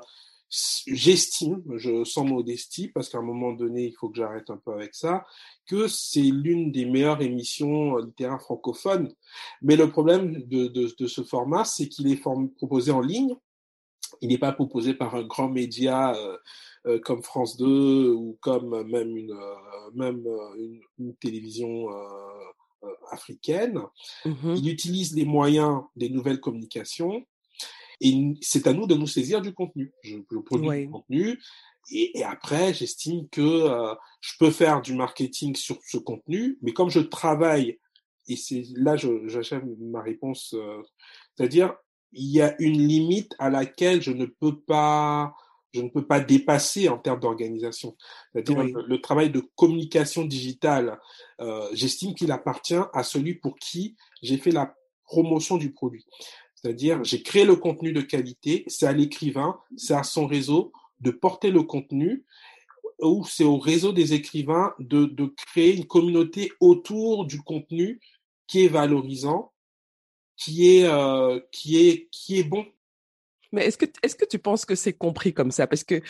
[0.49, 4.73] j'estime, je sens modestie, parce qu'à un moment donné, il faut que j'arrête un peu
[4.73, 5.25] avec ça,
[5.67, 9.13] que c'est l'une des meilleures émissions littéraires francophones.
[9.61, 12.23] Mais le problème de, de, de ce format, c'est qu'il est
[12.57, 13.37] proposé en ligne.
[14.23, 16.15] Il n'est pas proposé par un grand média.
[16.15, 16.39] Euh,
[16.87, 21.87] euh, comme France 2 ou comme même une, euh, même euh, une, une télévision
[23.11, 23.81] africaine.
[24.25, 27.25] Mmh Il utilise les moyens des nouvelles communications
[28.01, 29.93] et c'est à nous de nous saisir du contenu.
[30.03, 31.39] Je, je produis du contenu
[31.91, 36.73] et, et après, j'estime que euh, je peux faire du marketing sur ce contenu, mais
[36.73, 37.79] comme je travaille,
[38.29, 40.81] et c'est là j'achève ma réponse, euh,
[41.35, 41.75] c'est-à-dire
[42.13, 45.35] il y a une limite à laquelle je ne peux pas
[45.73, 47.97] je ne peux pas dépasser en termes d'organisation.
[48.33, 48.73] C'est-à-dire oui.
[48.73, 50.99] le, le, travail de communication digitale,
[51.41, 56.07] euh, j'estime qu'il appartient à celui pour qui j'ai fait la promotion du produit.
[56.55, 61.11] C'est-à-dire j'ai créé le contenu de qualité, c'est à l'écrivain, c'est à son réseau de
[61.11, 62.25] porter le contenu
[63.01, 68.01] ou c'est au réseau des écrivains de, de créer une communauté autour du contenu
[68.47, 69.53] qui est valorisant,
[70.37, 72.65] qui est, euh, qui est, qui est bon
[73.53, 75.67] mais est-ce que, est-ce que tu penses que c'est compris comme ça?
[75.67, 76.01] Parce que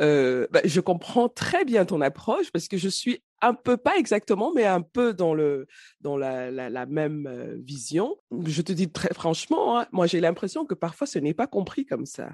[0.00, 3.96] euh, bah, je comprends très bien ton approche parce que je suis un peu pas
[3.96, 5.66] exactement, mais un peu dans le
[6.00, 8.16] dans la, la, même euh, vision.
[8.46, 11.84] Je te dis très franchement, hein, moi j'ai l'impression que parfois ce n'est pas compris
[11.84, 12.30] comme ça.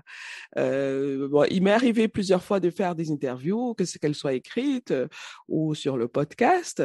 [0.59, 4.95] Euh, il m'est arrivé plusieurs fois de faire des interviews, que qu'elles soient écrites
[5.49, 6.83] ou sur le podcast.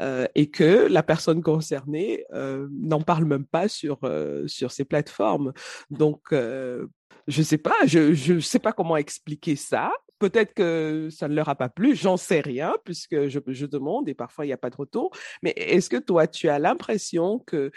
[0.00, 4.84] Euh, et que la personne concernée euh, n'en parle même pas sur euh, sur ces
[4.84, 5.52] plateformes.
[5.90, 9.92] Donc je sais pas, je je sais pas comment expliquer ça.
[10.18, 14.08] Peut-être que ça ne leur a pas plu, j'en sais rien puisque je, je demande
[14.08, 15.10] et parfois il n'y a pas de retour.
[15.42, 17.70] Mais est-ce que toi tu as l'impression que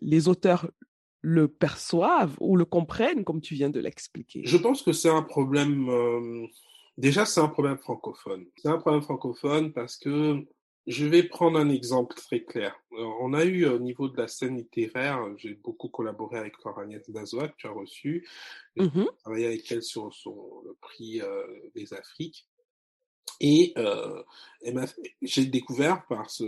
[0.00, 0.70] les auteurs
[1.22, 4.42] le perçoivent ou le comprennent comme tu viens de l'expliquer?
[4.44, 5.88] Je pense que c'est un problème.
[6.98, 8.46] Déjà, c'est un problème francophone.
[8.56, 10.44] C'est un problème francophone parce que
[10.90, 12.74] je vais prendre un exemple très clair.
[12.90, 17.48] On a eu au niveau de la scène littéraire, j'ai beaucoup collaboré avec Agnès Dazoa,
[17.48, 18.28] que tu as reçu.
[18.76, 19.16] J'ai mm -hmm.
[19.22, 20.34] travaillé avec elle sur, sur
[20.66, 22.48] le prix euh, des Afriques.
[23.40, 24.22] Et euh,
[25.22, 26.44] j'ai découvert par ce,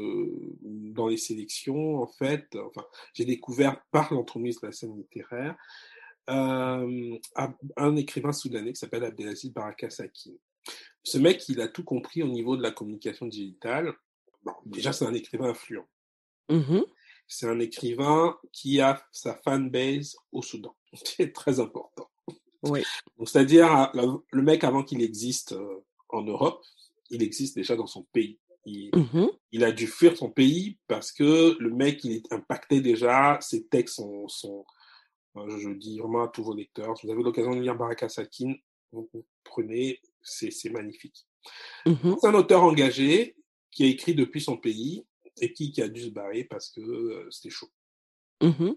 [0.99, 5.55] dans les sélections, en fait, enfin, j'ai découvert par l'entremise de la scène littéraire
[6.31, 7.19] euh,
[7.87, 10.35] un écrivain soudanais qui s'appelle Abdelaziz Baraka Sakin.
[11.13, 13.89] ce mec, il a tout compris au niveau de la communication digitale.
[14.43, 15.87] Bon, déjà, c'est un écrivain influent.
[16.49, 16.81] Mmh
[17.29, 20.77] c'est un écrivain qui a sa fanbase au Soudan.
[21.05, 22.11] C'est très important.
[22.63, 22.83] Oui.
[23.25, 26.63] C'est-à-dire, le mec, avant qu'il existe euh, en Europe,
[27.09, 28.39] il existe déjà dans son pays.
[28.67, 32.81] Il, mmh il, a dû fuir son pays parce que le mec, il est impacté
[32.81, 34.65] déjà, ses textes sont, sont
[35.35, 38.55] je dis vraiment à tous vos lecteurs, si vous avez l'occasion de lire Baraka Sakin,
[38.93, 39.09] vous,
[39.43, 41.27] prenez, c'est magnifique.
[41.87, 43.37] Mmh c'est un auteur engagé
[43.73, 45.05] qui a écrit depuis son pays
[45.41, 47.71] et qui, qui a dû se barrer parce que euh, c'était chaud.
[48.43, 48.73] Mmh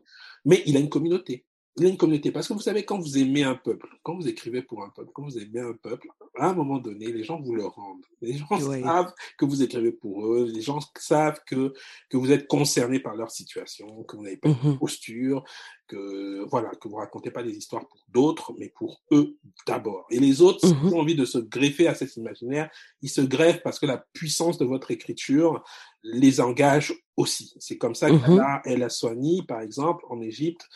[0.46, 1.46] Mais il a une communauté
[1.78, 2.32] il y a une communauté.
[2.32, 5.12] Parce que vous savez, quand vous aimez un peuple, quand vous écrivez pour un peuple,
[5.14, 6.08] quand vous aimez un peuple,
[6.38, 8.06] à un moment donné, les gens vous le rendent.
[8.22, 10.50] Les gens savent que vous écrivez pour eux.
[10.54, 11.74] Les gens savent que,
[12.10, 15.44] que vous êtes concerné par leur situation, que vous n'avez pas de mmh posture,
[15.88, 19.36] que, voilà, que vous racontez pas des histoires pour d'autres, mais pour eux
[19.68, 20.06] d'abord.
[20.10, 22.70] Et les autres, mmh s'ils ont envie de se greffer à cet imaginaire,
[23.02, 25.62] ils se greffent parce que la puissance de votre écriture
[26.04, 27.54] les engage aussi.
[27.60, 30.70] C'est comme ça mmh que El Aswani, par exemple, en Égypte,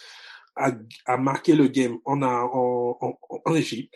[0.59, 3.93] a, marqué le game en, en, en, Égypte.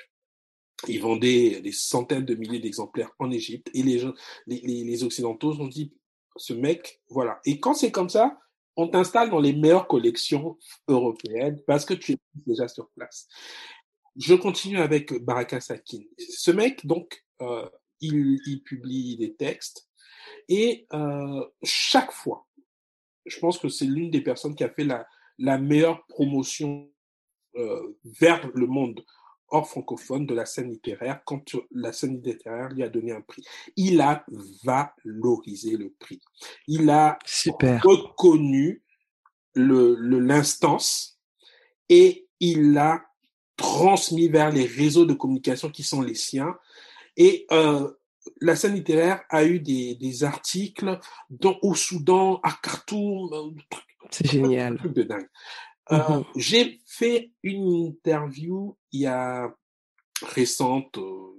[0.87, 4.03] Ils vendaient des centaines de milliers d'exemplaires en Égypte et les,
[4.47, 5.93] les, les, Occidentaux ont dit
[6.35, 7.39] ce mec, voilà.
[7.45, 8.37] Et quand c'est comme ça,
[8.75, 13.27] on t'installe dans les meilleures collections européennes parce que tu es déjà sur place.
[14.15, 15.99] Je continue avec Baraka Sakin.
[16.17, 17.69] Ce mec, donc, euh,
[18.01, 19.87] il, il, publie des textes
[20.49, 22.47] et euh, chaque fois,
[23.25, 26.89] je pense que c'est l'une des personnes qui a fait la, la meilleure promotion
[27.55, 29.03] euh, vers le monde
[29.49, 33.43] hors francophone de la scène littéraire quand la scène littéraire lui a donné un prix.
[33.75, 34.25] Il a
[34.63, 36.19] valorisé le prix.
[36.67, 37.19] Il a
[37.83, 38.81] reconnu
[39.53, 41.19] le l'instance
[41.87, 43.05] et il l'a
[43.55, 46.57] transmis vers les réseaux de communication qui sont les siens.
[47.15, 47.91] Et euh,
[48.41, 53.51] la scène littéraire a eu des, des articles dans, au Soudan, à Khartoum, euh,
[54.11, 54.79] c'est génial.
[54.83, 55.27] Un de dingue.
[55.91, 59.53] Euh, mmh j'ai fait une interview il y a
[60.21, 61.33] récente euh,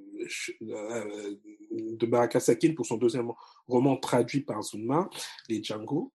[0.62, 1.36] euh,
[1.70, 3.30] de Baraka Sakin pour son deuxième
[3.66, 5.08] roman traduit par Zuma,
[5.48, 6.12] Les Django.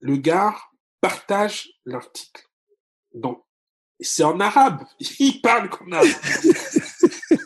[0.00, 0.54] Le gars
[1.00, 2.46] partage l'article.
[3.14, 3.42] Donc,
[4.00, 4.84] c'est en arabe.
[5.18, 6.08] Il parle comme arabe.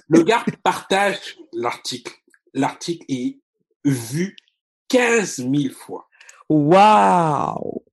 [0.08, 2.14] Le gars partage l'article.
[2.52, 3.38] L'article est
[3.84, 4.34] vu
[4.88, 6.08] 15 000 fois.
[6.48, 7.84] Waouh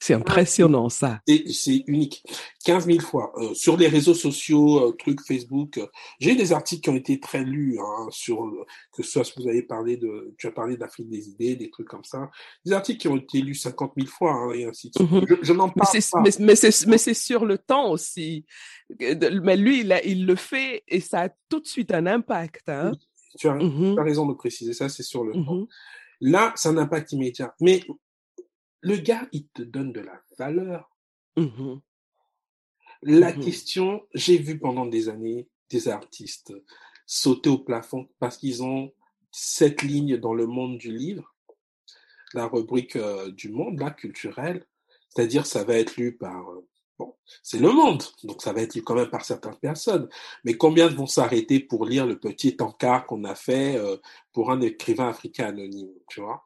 [0.00, 1.20] c'est impressionnant ça.
[1.26, 2.24] C'est unique.
[2.64, 3.32] 15 000 fois.
[3.36, 5.86] Euh, sur les réseaux sociaux, euh, trucs Facebook, euh,
[6.18, 8.50] j'ai des articles qui ont été très lus hein, sur
[8.92, 11.68] que ce soit si vous avez parlé de, tu as parlé d'Afrique des idées, des
[11.68, 12.30] trucs comme ça.
[12.64, 15.10] Des articles qui ont été lus 50 000 fois hein, et ainsi de suite.
[15.10, 15.38] Mhm.
[15.42, 16.22] Je, n'en parle mais pas.
[16.22, 18.46] Mais, mais c'est sur le temps aussi.
[18.98, 22.70] Mais lui, il, il, le fait et ça a tout de suite un impact.
[22.70, 22.92] Hein.
[23.38, 25.54] Tu as, tu as, raison de préciser ça, c'est sur le temps.
[25.56, 25.66] Mhm.
[26.22, 27.54] Là, c'est un impact immédiat.
[27.60, 27.82] Mais
[28.80, 30.96] le gars, il te donne de la valeur.
[31.36, 31.78] Mmh
[33.02, 36.52] la mmh question, j'ai vu pendant des années des artistes
[37.06, 38.92] sauter au plafond parce qu'ils ont
[39.30, 41.34] cette ligne dans le monde du livre,
[42.34, 44.66] la rubrique euh, du monde, là, culturel,
[45.08, 46.68] c'est-à-dire ça va être lu par euh,
[47.00, 50.06] Bon, c'est le monde, donc ça va être lu quand même par certaines personnes.
[50.44, 53.96] Mais combien vont s'arrêter pour lire le petit encart qu'on a fait euh,
[54.34, 56.44] pour un écrivain africain anonyme, tu vois?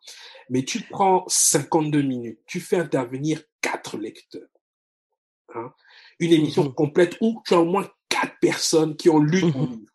[0.51, 4.47] Mais tu prends 52 minutes, tu fais intervenir quatre lecteurs.
[5.57, 5.73] Hein
[6.21, 9.67] Une émission mmh complète où tu as au moins quatre personnes qui ont lu ton
[9.67, 9.93] mmh livre.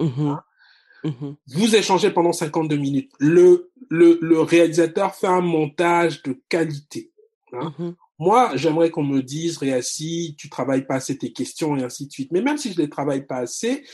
[0.00, 3.12] Mmh hein Vous échangez pendant 52 minutes.
[3.18, 7.12] Le, le, le réalisateur fait un montage de qualité.
[7.52, 7.74] Hein
[8.18, 12.12] moi, j'aimerais qu'on me dise, Réassi, tu travailles pas assez tes questions et ainsi de
[12.12, 12.32] suite.
[12.32, 13.84] Mais même si je les travaille pas assez,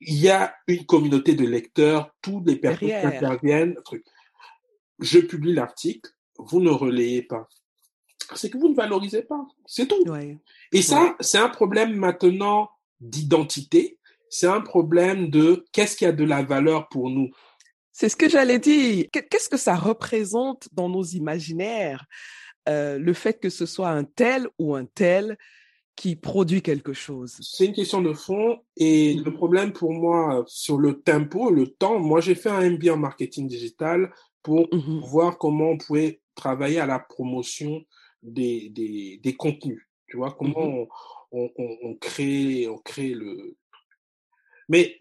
[0.00, 3.76] il y a une communauté de lecteurs, toutes les personnes qui interviennent.
[3.84, 4.04] Truc.
[4.98, 7.48] Je publie l'article, vous ne relayez pas.
[8.34, 9.46] C'est que vous ne valorisez pas.
[9.66, 10.02] C'est tout.
[10.72, 13.98] Et ça, c'est un problème maintenant d'identité.
[14.30, 17.30] C'est un problème de qu'est-ce qui a de la valeur pour nous.
[17.92, 19.06] C'est ce que j'allais dire.
[19.12, 22.04] Qu'est-ce que ça représente dans nos imaginaires?
[22.68, 25.36] Euh, le fait que ce soit un tel ou un tel
[25.96, 27.36] qui produit quelque chose?
[27.40, 31.98] C'est une question de fond et le problème pour moi sur le tempo, le temps,
[31.98, 36.80] moi j'ai fait un MBA en marketing digital pour mmh voir comment on pouvait travailler
[36.80, 37.84] à la promotion
[38.22, 39.86] des, des, des contenus.
[40.06, 40.86] Tu vois, comment mmh
[41.32, 43.56] on, on, on, crée, on crée le...
[44.68, 44.96] Mais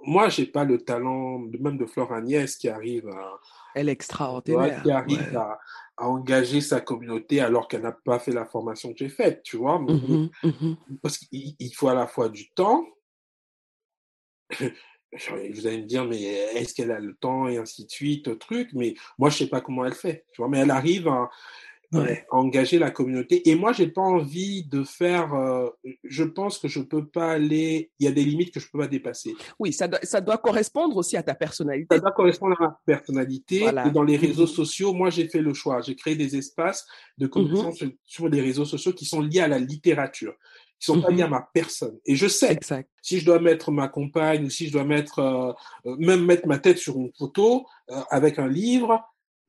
[0.00, 3.40] moi, j'ai pas le talent, même de Flore Agnès qui arrive à...
[3.74, 4.82] Elle est extraordinaire.
[4.82, 5.58] qui arrive à,
[5.96, 9.56] à engager sa communauté alors qu'elle n'a pas fait la formation que j'ai faite, tu
[9.56, 9.78] vois.
[9.78, 12.84] Mmh mmh Parce qu'il faut à la fois du temps,
[14.52, 18.70] vous allez me dire, mais est-ce qu'elle a le temps et ainsi de suite, truc,
[18.72, 21.30] mais moi, je sais pas comment elle fait, tu vois, mais elle arrive à,
[22.30, 23.48] engager la communauté.
[23.48, 25.34] Et moi, j'ai pas envie de faire.
[25.34, 25.68] Euh,
[26.04, 27.90] je pense que je peux pas aller.
[27.98, 29.34] Il y a des limites que je peux pas dépasser.
[29.58, 31.94] Oui, ça doit, ça doit correspondre aussi à ta personnalité.
[31.94, 33.64] Ça doit correspondre à ma personnalité.
[33.64, 34.54] Et dans les réseaux mm-hmm.
[34.54, 35.80] sociaux, moi, j'ai fait le choix.
[35.82, 36.86] J'ai créé des espaces
[37.18, 37.96] de communication mm-hmm.
[38.04, 40.34] sur, les réseaux sociaux qui sont liés à la littérature
[40.78, 41.30] qui sont pas liés à mm-hmm.
[41.30, 41.96] ma personne.
[42.06, 42.90] Et je sais, exact.
[43.02, 45.52] si je dois mettre ma compagne ou si je dois mettre euh,
[45.86, 47.66] euh, même mettre ma tête sur une photo
[48.10, 49.00] avec un livre,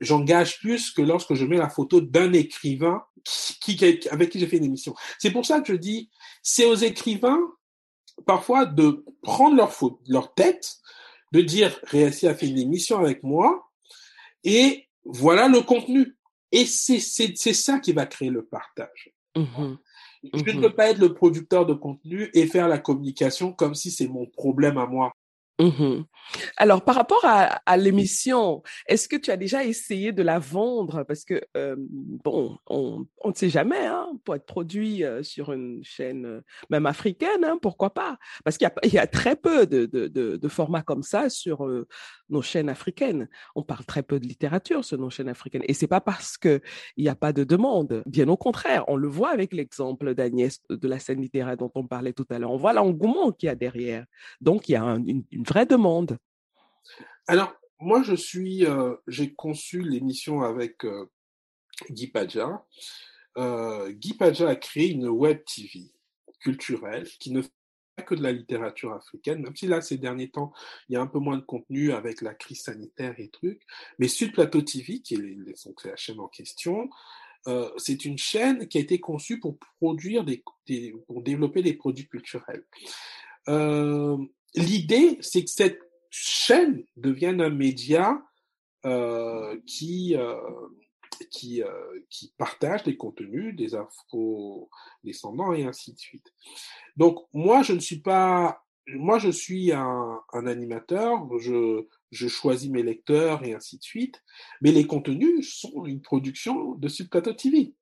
[0.04, 3.04] j'engage plus que lorsque je mets la photo d'un écrivain
[3.62, 3.80] qui,
[4.12, 4.94] avec qui j'ai fait une émission.
[5.20, 6.10] C'est pour ça que je dis,
[6.42, 7.40] c'est aux écrivains
[8.26, 10.78] parfois de prendre leur, faute, leur tête,
[11.32, 13.72] de dire Réassi a fait une émission avec moi
[14.44, 16.16] et voilà le contenu.
[16.52, 19.12] Et c'est ça qui va créer le partage.
[19.36, 19.76] Mmh
[20.32, 23.76] je ne mmh peux pas être le producteur de contenu et faire la communication comme
[23.76, 25.12] si c'est mon problème à moi.
[25.60, 26.04] Mmh
[26.58, 31.04] Alors, par rapport à, l'émission, est-ce que tu as déjà essayé de la vendre?
[31.04, 35.84] Parce que, euh, bon, on, ne sait jamais, hein, pour être produit euh, sur une
[35.84, 38.18] chaîne, euh, même africaine, hein, pourquoi pas?
[38.44, 41.68] Parce qu'il y, a très peu de, formats comme ça sur
[42.30, 43.28] nos chaînes africaines.
[43.56, 45.64] On parle très peu de littérature sur nos chaînes africaines.
[45.68, 46.62] Et c'est pas parce qu'il
[46.98, 48.04] n'y a pas de demande.
[48.06, 51.86] Bien au contraire, on le voit avec l'exemple d'Agnès de la scène littéraire dont on
[51.86, 52.52] parlait tout à l'heure.
[52.52, 54.06] On voit l'engouement qu'il y a derrière.
[54.42, 54.84] Donc, il y a
[55.32, 56.18] une vraie demande.
[57.28, 57.54] Alors,
[57.84, 61.06] moi, je suis, euh, j'ai conçu l'émission avec euh,
[61.90, 62.66] Guy Padja.
[63.38, 65.92] Euh, Guy Padja a créé une web TV
[66.40, 67.52] culturelle qui ne fait
[67.96, 70.54] pas que de la littérature africaine, même si là, ces derniers temps,
[70.88, 73.62] il y a un peu moins de contenu avec la crise sanitaire et trucs.
[74.00, 76.90] Mais Sud Plateau TV, qui est, la chaîne en question,
[77.78, 80.26] c'est une chaîne qui a été conçue pour produire
[81.06, 82.66] pour développer des produits culturels.
[84.56, 88.22] L'idée, c'est que cette chaîne devienne un média
[88.86, 90.36] euh, qui, euh,
[91.32, 96.34] qui, euh, qui partage des contenus des afro-descendants et ainsi de suite.
[96.98, 102.70] Donc, moi, je ne suis pas, moi, je suis un, un animateur, je, je choisis
[102.70, 104.22] mes lecteurs et ainsi de suite,
[104.62, 107.74] mais les contenus sont une production de Subplateau TV.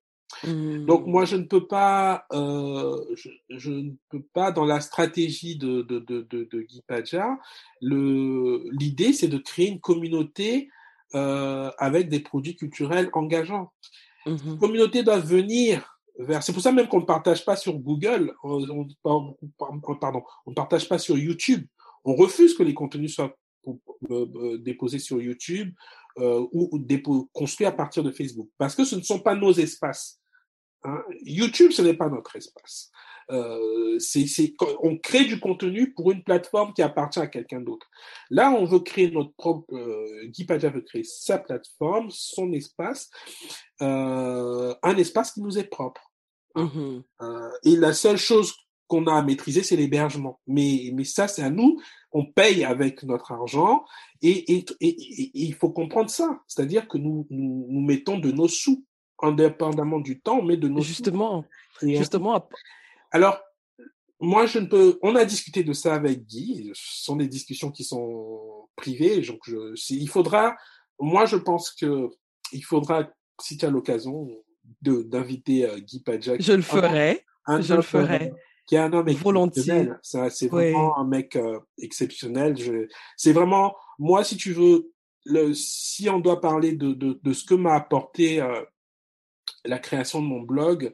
[0.43, 5.57] Donc moi je ne peux pas, euh, je, je, ne peux pas dans la stratégie
[5.57, 7.37] de de de de, de Guy Padja,
[7.81, 10.69] le l'idée c'est de créer une communauté
[11.15, 13.71] euh, avec des produits culturels engageants.
[14.25, 14.59] Mmh.
[14.59, 16.43] communauté doit venir vers.
[16.43, 19.35] C'est pour ça même qu'on ne partage pas sur Google, on, on,
[19.95, 21.65] pardon, on ne partage pas sur YouTube.
[22.05, 23.35] On refuse que les contenus soient
[24.09, 25.73] euh, déposés sur YouTube
[26.17, 29.53] euh, ou, ou construits à partir de Facebook parce que ce ne sont pas nos
[29.53, 30.20] espaces.
[30.83, 31.03] Hein.
[31.23, 32.91] YouTube, ce n'est pas notre espace.
[33.29, 34.25] Euh, c'est,
[34.81, 37.87] on crée du contenu pour une plateforme qui appartient à quelqu'un d'autre.
[38.29, 39.73] Là, on veut créer notre propre.
[39.73, 43.09] Euh, Guy Padja veut créer sa plateforme, son espace,
[43.81, 46.01] euh, un espace qui nous est propre.
[46.55, 48.53] Mmh euh, et la seule chose
[48.87, 50.41] qu'on a à maîtriser, c'est l'hébergement.
[50.47, 51.79] Mais, mais ça, c'est à nous.
[52.11, 53.85] On paye avec notre argent
[54.21, 56.41] et, et, et, et il faut comprendre ça.
[56.47, 58.83] C'est-à-dire que nous, nous, nous mettons de nos sous
[59.21, 61.45] indépendamment du temps, mais de nos justement,
[61.81, 62.47] justement.
[63.11, 63.39] Alors,
[64.19, 64.99] moi, je ne peux.
[65.01, 66.71] On a discuté de ça avec Guy.
[66.73, 69.21] Ce sont des discussions qui sont privées.
[69.21, 70.55] Donc, je, il faudra.
[70.99, 72.09] Moi, je pense que
[72.51, 73.09] il faudra,
[73.41, 74.27] si tu as l'occasion,
[74.81, 76.41] de d'inviter euh, Guy Padjak.
[76.41, 77.25] Je le ferai.
[77.47, 78.31] je le ferai.
[78.67, 79.99] Qui est un homme exceptionnel.
[80.03, 82.55] C'est vraiment un mec euh, exceptionnel.
[83.17, 84.91] C'est vraiment moi, si tu veux,
[85.25, 88.61] le, si on doit parler de, de, de ce que m'a apporté euh,
[89.65, 90.93] la création de mon blog,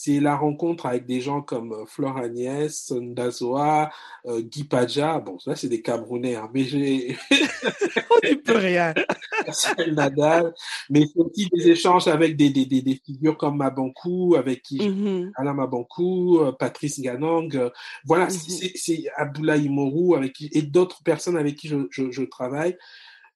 [0.00, 3.90] c'est la rencontre avec des gens comme euh, Flore Agnès, Ndazoa,
[4.26, 5.18] euh, Guy Padja.
[5.18, 7.16] Bon, ça, c'est des Camerounais, hein, mais j'ai...
[7.32, 8.94] On n'y peut rien.
[9.92, 10.54] Nadal.
[10.88, 14.78] Mais c'est aussi des échanges avec des, des, des, des figures comme Mabankou, avec qui
[14.78, 15.32] mm-hmm.
[15.34, 17.72] Alain Mabankou, euh, Patrice Ganang.
[18.04, 18.72] voilà, mm-hmm.
[18.76, 22.76] c'est Abdoulaye Morou, avec qui, et d'autres personnes avec qui je, je, je travaille.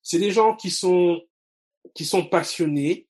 [0.00, 1.20] C'est des gens qui sont,
[1.92, 3.08] qui sont passionnés,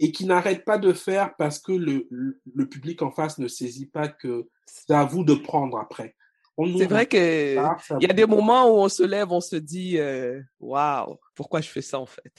[0.00, 3.86] et qui n'arrête pas de faire parce que le, le, public en face ne saisit
[3.88, 6.14] pas que c'est à vous de prendre après.
[6.76, 7.56] C'est vrai que
[8.00, 11.60] il y a des moments où on se lève, on se dit euh, waouh, pourquoi
[11.60, 12.32] je fais ça en fait?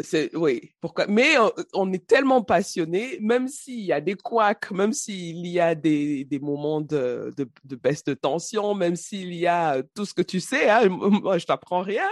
[0.00, 1.06] C'est oui, pourquoi?
[1.06, 1.34] Mais
[1.74, 6.24] on, est tellement passionné, même s'il y a des couacs, même s'il y a des,
[6.24, 10.22] des moments de, de, de, baisse de tension, même s'il y a tout ce que
[10.22, 12.08] tu sais, hein, moi je t'apprends rien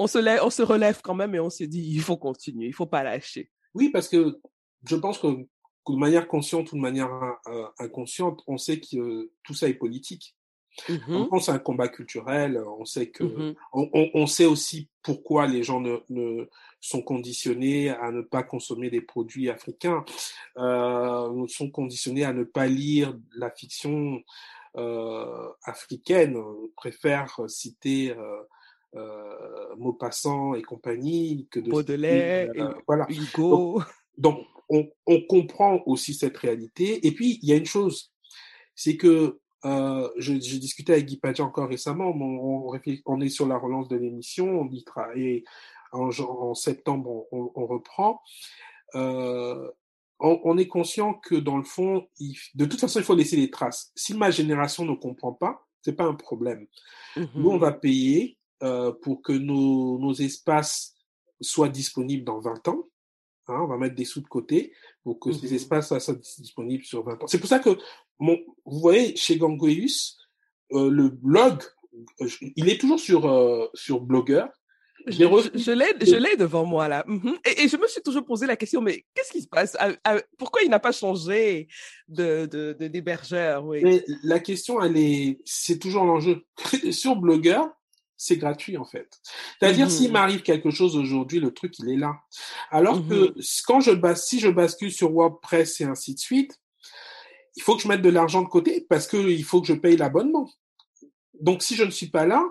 [0.00, 2.66] on se, lève, on se relève quand même et on se dit, il faut continuer,
[2.66, 3.50] il faut pas lâcher.
[3.74, 4.40] Oui, parce que
[4.88, 7.10] je pense que de manière consciente ou de manière
[7.48, 10.34] euh, inconsciente, on sait que tout ça est politique.
[10.88, 12.62] Mmh c'est un combat culturel.
[12.78, 16.48] On sait que, mmh on, sait aussi pourquoi les gens ne,
[16.80, 20.02] sont conditionnés à ne pas consommer des produits africains,
[20.56, 24.22] euh, sont conditionnés à ne pas lire la fiction
[24.76, 26.38] euh, africaine.
[26.38, 28.14] On préfère citer
[28.96, 33.06] euh, Maupassant et compagnie que de Baudelaire, euh, voilà.
[33.08, 33.82] Hugo.
[34.18, 37.06] Donc, on, on comprend aussi cette réalité.
[37.06, 38.12] Et puis, il y a une chose,
[38.74, 42.08] c'est que euh, j'ai discuté avec Guy Padja encore récemment.
[42.10, 42.72] On,
[43.06, 44.60] on, est sur la relance de l'émission.
[44.60, 45.44] On y travaille.
[45.92, 48.22] En, en septembre, on, on reprend.
[48.94, 49.70] Euh,
[50.20, 52.06] on, est conscient que dans le fond,
[52.54, 53.90] de toute façon, il faut laisser des traces.
[53.94, 56.66] Si ma génération ne comprend pas, c'est pas un problème.
[57.16, 60.94] Nous, on mmh va payer euh, pour que nos, nos espaces
[61.40, 62.88] soient disponibles dans 20 ans.
[63.48, 66.84] Hein, on va mettre des sous de côté pour que ces mmh espaces soient disponibles
[66.84, 67.26] sur 20 ans.
[67.26, 67.70] C'est pour ça que,
[68.18, 70.18] mon, vous voyez, chez Gangoeus,
[70.72, 71.62] euh, le blog,
[72.56, 74.44] il est toujours sur, euh, sur Blogger.
[75.06, 77.04] Je, je, l'ai devant moi là.
[77.06, 79.76] Mmh et, je me suis toujours posé la question, mais qu'est-ce qui se passe?
[80.36, 81.68] Pourquoi il n'a pas changé
[82.08, 82.44] de,
[82.74, 83.64] d'hébergeur?
[83.64, 84.02] Oui.
[84.22, 86.44] La question, elle est, c'est toujours l'enjeu.
[86.92, 87.62] sur Blogger,
[88.20, 89.18] c'est gratuit en fait.
[89.58, 92.20] C'est-à-dire mmh s'il m'arrive quelque chose aujourd'hui, le truc il est là.
[92.70, 93.34] Alors mmh que
[93.66, 96.60] quand je bas, si je bascule sur WordPress et ainsi de suite,
[97.56, 99.72] il faut que je mette de l'argent de côté parce que il faut que je
[99.72, 100.50] paye l'abonnement.
[101.40, 102.44] Donc si je ne suis pas là,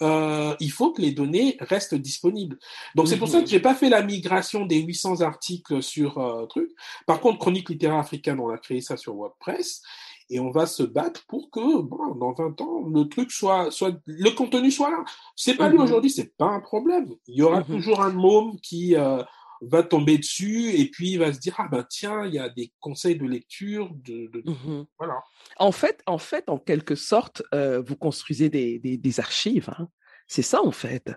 [0.00, 2.56] euh, il faut que les données restent disponibles.
[2.94, 6.18] Donc c'est pour ça que mmh j'ai pas fait la migration des 800 articles sur
[6.18, 6.70] euh, truc.
[7.04, 9.82] Par contre, Chronique littéraire africaine, on a créé ça sur WordPress
[10.30, 13.92] et on va se battre pour que bon, dans 20 ans le truc soit soit
[14.06, 15.04] le contenu soit là.
[15.36, 17.08] C'est pas lui mmh aujourd'hui, c'est pas un problème.
[17.26, 19.22] Il y aura mmh toujours un môme qui euh,
[19.60, 22.48] va tomber dessus et puis il va se dire ah ben tiens il y a
[22.48, 25.18] des conseils de lecture de, mmh voilà.
[25.58, 29.70] En fait en fait en quelque sorte euh, vous construisez des, des, archives.
[29.76, 29.88] Hein.
[30.28, 31.12] C'est ça en fait.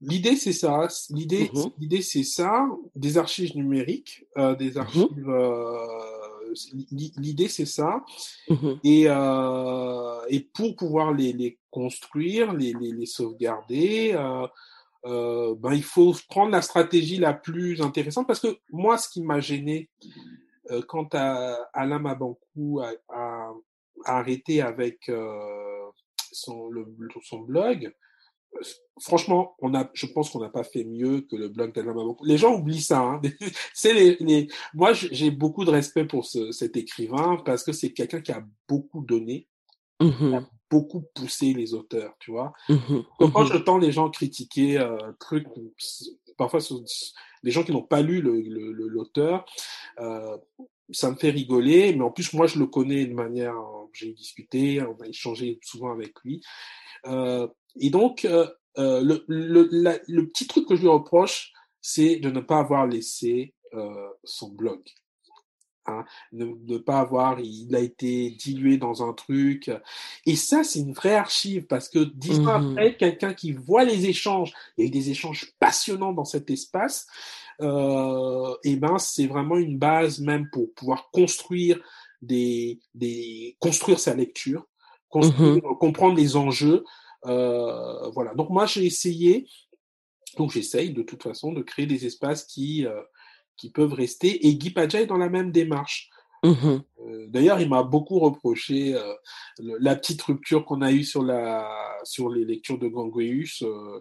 [0.00, 0.88] L'idée c'est ça.
[1.10, 2.66] L'idée l'idée c'est ça.
[2.94, 5.28] Des archives numériques, euh, des archives
[6.90, 8.04] l'idée c'est ça.
[8.48, 14.46] Mmh et, euh, et pour pouvoir les, les construire, les, les, les sauvegarder, euh,
[15.06, 19.22] euh, ben il faut prendre la stratégie la plus intéressante parce que moi, ce qui
[19.22, 19.88] m'a gêné
[20.70, 23.52] euh, quand Alain Mabankou a, a,
[24.04, 25.10] a, arrêté avec
[26.32, 26.86] son, le,
[27.22, 27.92] son blog,
[29.00, 32.24] franchement, on a, je pense qu'on n'a pas fait mieux que le blog d'Alain Mabankou.
[32.24, 33.00] Les gens oublient ça.
[33.00, 33.20] Hein.
[33.74, 37.92] c'est les, les, moi, j'ai beaucoup de respect pour ce, cet écrivain parce que c'est
[37.92, 39.48] quelqu'un qui a beaucoup donné,
[40.00, 42.52] mmh a beaucoup poussé les auteurs, tu vois.
[43.18, 45.48] Quand mmh je les gens critiquer euh, trucs,
[46.38, 46.60] parfois
[47.42, 49.44] les gens qui n'ont pas lu l'auteur,
[49.98, 50.36] le, euh,
[50.92, 51.94] ça me fait rigoler.
[51.94, 53.54] Mais en plus, moi, je le connais de manière,
[53.92, 56.40] j'ai discuté, on a échangé souvent avec lui.
[57.06, 57.48] Euh,
[57.78, 58.46] et donc, euh,
[58.78, 59.68] euh, le, le,
[60.06, 64.48] le, petit truc que je lui reproche, c'est de ne pas avoir laissé euh, son
[64.48, 64.80] blog.
[65.86, 69.70] Hein, ne, ne, pas avoir, il a été dilué dans un truc.
[70.26, 73.84] Et ça, c'est une vraie archive parce que dix ans mmh après, quelqu'un qui voit
[73.84, 77.06] les échanges, il y a eu des échanges passionnants dans cet espace,
[77.60, 81.78] euh, et ben c'est vraiment une base même pour pouvoir construire
[82.22, 84.66] des, des construire sa lecture,
[85.08, 86.84] construire, mmh comprendre les enjeux,
[87.22, 88.34] voilà.
[88.34, 89.46] Donc moi j'ai essayé,
[90.36, 93.00] donc j'essaye de toute façon de créer des espaces qui euh,
[93.56, 94.46] qui peuvent rester.
[94.46, 96.10] Et Guy Padja est dans la même démarche.
[96.42, 99.14] Mmh euh, d'ailleurs, il m'a beaucoup reproché euh,
[99.58, 101.68] la petite rupture qu'on a eue sur la
[102.04, 104.00] sur les lectures de Gangoueus euh,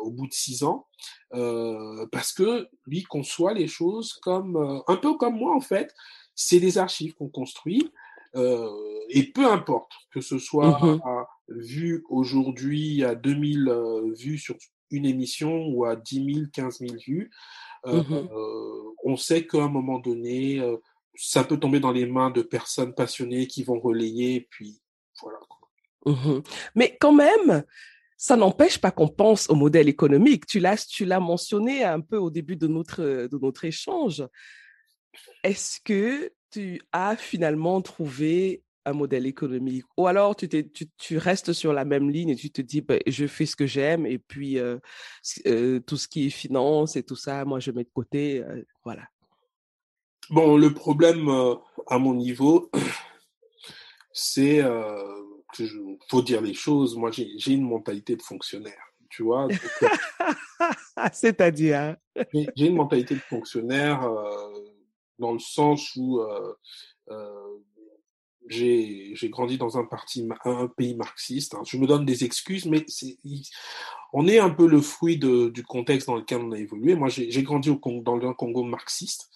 [0.00, 0.86] au bout de six ans,
[1.30, 5.94] parce que lui conçoit les choses comme un peu comme moi en fait.
[6.34, 7.90] C'est des archives qu'on construit.
[8.34, 11.00] et peu importe que ce soit mmh
[11.48, 14.56] vu aujourd'hui à 2000 euh, vues sur
[14.90, 17.30] une émission ou à 10 000, 15 000 vues,
[17.86, 20.62] euh, mmh euh, on sait qu'à un moment donné,
[21.14, 24.80] ça peut tomber dans les mains de personnes passionnées qui vont relayer, puis
[25.20, 25.38] voilà.
[26.06, 26.40] Mmh
[26.74, 27.64] Mais quand même,
[28.16, 30.46] ça n'empêche pas qu'on pense au modèle économique.
[30.46, 34.26] Tu l'as, tu l'as mentionné un peu au début de notre, de notre échange.
[35.42, 41.52] Est-ce que tu as finalement trouvé un modèle économique Ou alors tu, tu, tu, restes
[41.52, 44.18] sur la même ligne et tu te dis, bah, je fais ce que j'aime et
[44.18, 44.78] puis euh,
[45.46, 48.42] euh, tout ce qui est finance et tout ça, moi je mets de côté.
[48.42, 49.02] Euh, voilà.
[50.30, 51.28] Bon, le problème
[51.86, 52.70] à mon niveau,
[54.12, 54.62] c'est
[55.52, 55.64] que
[56.08, 56.96] faut dire les choses.
[56.96, 59.48] Moi, j'ai une mentalité de fonctionnaire, tu vois.
[61.12, 61.96] C'est-à-dire
[62.56, 64.00] J'ai une mentalité de fonctionnaire
[65.18, 66.22] dans le sens où
[68.46, 71.54] j'ai grandi dans un parti, un pays marxiste.
[71.54, 71.62] Hein.
[71.66, 72.84] Je me donne des excuses, mais
[74.12, 76.94] on est un peu le fruit de, du contexte dans lequel on a évolué.
[76.94, 79.30] Moi, j'ai grandi au Congo, dans le Congo marxiste,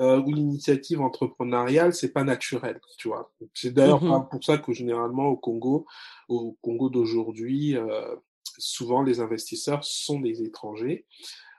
[0.00, 3.32] euh, où l'initiative entrepreneuriale, c'est pas naturel, tu vois.
[3.52, 4.28] C'est d'ailleurs mm-hmm.
[4.28, 5.86] pour ça que généralement au Congo,
[6.28, 8.14] au Congo d'aujourd'hui, euh,
[8.58, 11.06] souvent les investisseurs sont des étrangers.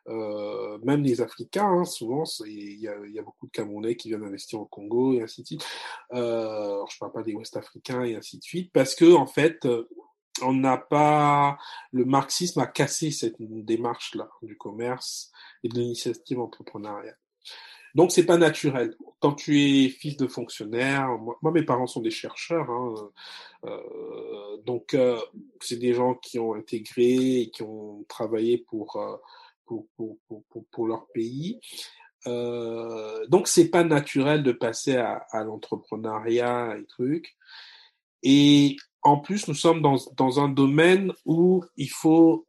[0.10, 4.60] Euh, même les Africains, hein, souvent, il y a, beaucoup de Camerounais qui viennent investir
[4.60, 5.66] au Congo et ainsi de suite.
[6.14, 9.68] Euh, je parle pas des Ouest-Africains et ainsi de suite, parce que en fait,
[10.42, 11.58] on n'a pas
[11.92, 15.32] le marxisme a cassé cette démarche-là du commerce
[15.64, 17.18] et de l'initiative entrepreneuriale.
[17.96, 18.96] Donc c'est pas naturel.
[19.20, 21.10] Quand tu es fils de fonctionnaire,
[21.42, 22.94] moi, mes parents sont des chercheurs, hein,
[23.66, 25.20] euh, donc euh,
[25.60, 29.18] c'est des gens qui ont intégré et qui ont travaillé pour euh,
[29.96, 31.60] pour, leur pays.
[32.28, 37.36] Euh, donc c'est pas naturel de passer à, l'entrepreneuriat et trucs.
[38.24, 42.46] Et en plus, nous sommes dans, dans un domaine où il faut,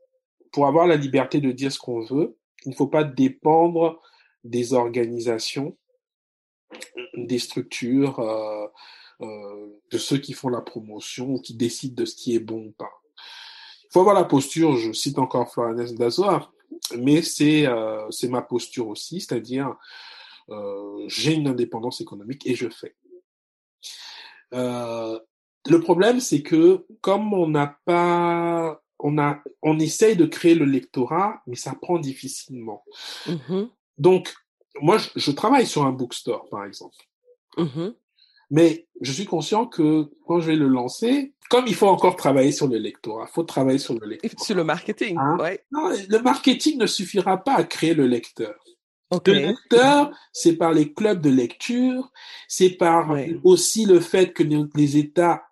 [0.53, 4.01] pour avoir la liberté de dire ce qu'on veut, il ne faut pas dépendre
[4.45, 5.77] des organisations,
[7.14, 8.66] des structures, euh,
[9.23, 12.66] euh, de ceux qui font la promotion ou qui décident de ce qui est bon
[12.66, 12.91] ou pas.
[13.85, 16.53] Il faut avoir la posture, je cite encore Florence Dazoir,
[16.97, 19.77] mais c'est euh, c'est ma posture aussi, c'est-à-dire
[20.51, 22.97] euh, j'ai une indépendance économique et je fais.
[24.53, 25.18] Euh,
[25.68, 30.64] le problème, c'est que comme on n'a pas, on a, on essaye de créer le
[30.64, 32.85] lectorat, mais ça prend difficilement.
[33.27, 33.64] Mmh
[33.99, 34.35] Donc,
[34.81, 36.97] moi, je, travaille sur un bookstore, par exemple.
[37.57, 37.91] Mmh
[38.51, 42.53] mais je suis conscient que quand je vais le lancer, comme il faut encore travailler
[42.53, 44.45] sur le lectorat, il faut travailler sur le lectorat.
[44.45, 45.37] Sur le marketing, hein?
[45.41, 45.65] ouais.
[45.73, 48.55] Non, le marketing ne suffira pas à créer le lecteur.
[49.27, 52.13] Le lecteur, c'est par les clubs de lecture,
[52.47, 54.45] c'est par aussi le fait que
[54.77, 55.43] les États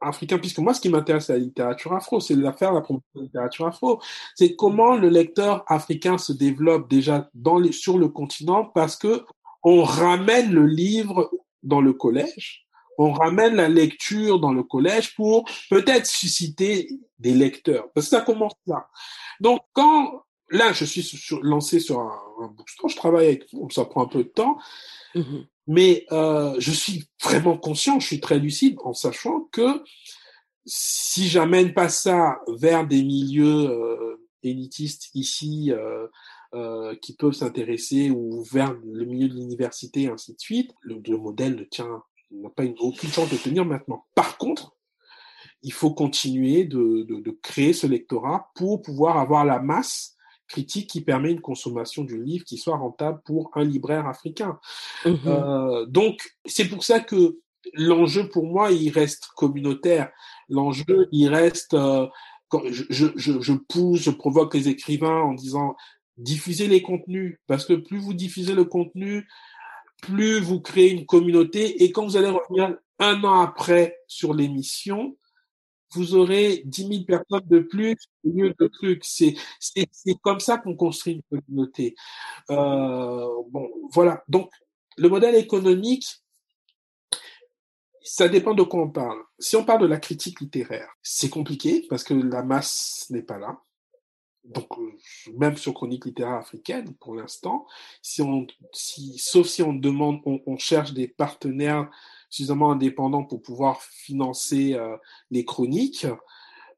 [0.00, 3.20] africain, puisque moi, ce qui m'intéresse, c'est la littérature afro, c'est l'affaire la promotion de
[3.20, 4.00] la littérature afro.
[4.34, 9.24] C'est comment le lecteur africain se développe déjà dans les, sur le continent parce que
[9.64, 11.30] on ramène le livre
[11.68, 12.66] dans le collège,
[12.98, 16.88] on ramène la lecture dans le collège pour peut-être susciter
[17.18, 17.92] des lecteurs.
[17.94, 18.88] Parce que ça commence là.
[19.40, 21.08] Donc, quand, là, je suis
[21.42, 24.58] lancé sur un, un bookstore, je travaille avec, ça prend un peu de temps.
[25.14, 25.38] Mmh
[25.68, 29.84] mais euh, je suis vraiment conscient, je suis très lucide en sachant que
[30.64, 36.06] si j'amène pas ça vers des milieux euh, élitistes ici euh,
[36.54, 41.00] euh, qui peuvent s'intéresser ou vers le milieu de l'université et ainsi de suite, le,
[41.06, 44.06] le modèle ne tient, n'a pas une, aucune chance de tenir maintenant.
[44.14, 44.74] Par contre,
[45.62, 50.88] il faut continuer de, de, de créer ce lectorat pour pouvoir avoir la masse critique
[50.88, 54.58] qui permet une consommation du livre qui soit rentable pour un libraire africain.
[55.04, 57.38] Mmh euh, donc, c'est pour ça que
[57.74, 60.10] l'enjeu pour moi, il reste communautaire.
[60.48, 61.74] L'enjeu, il reste...
[61.74, 62.06] Euh,
[62.70, 65.76] je, je, je pousse, je provoque les écrivains en disant
[66.18, 69.26] diffusez les contenus, parce que plus vous diffusez le contenu,
[70.02, 75.16] plus vous créez une communauté, et quand vous allez revenir un an après sur l'émission,
[75.94, 79.04] vous aurez 10 000 personnes de plus au lieu de trucs.
[79.04, 81.94] C'est, c'est, c'est comme ça qu'on construit une communauté.
[82.50, 84.22] Euh, bon, voilà.
[84.28, 84.50] Donc,
[84.96, 86.06] le modèle économique,
[88.02, 89.18] ça dépend de quoi on parle.
[89.38, 93.38] Si on parle de la critique littéraire, c'est compliqué parce que la masse n'est pas
[93.38, 93.58] là.
[94.48, 94.68] Donc,
[95.36, 97.66] même sur chronique littéraire africaine, pour l'instant,
[98.02, 101.90] si on, si, sauf si on demande, on, on cherche des partenaires
[102.30, 104.96] suffisamment indépendant pour pouvoir financer euh,
[105.30, 106.06] les chroniques.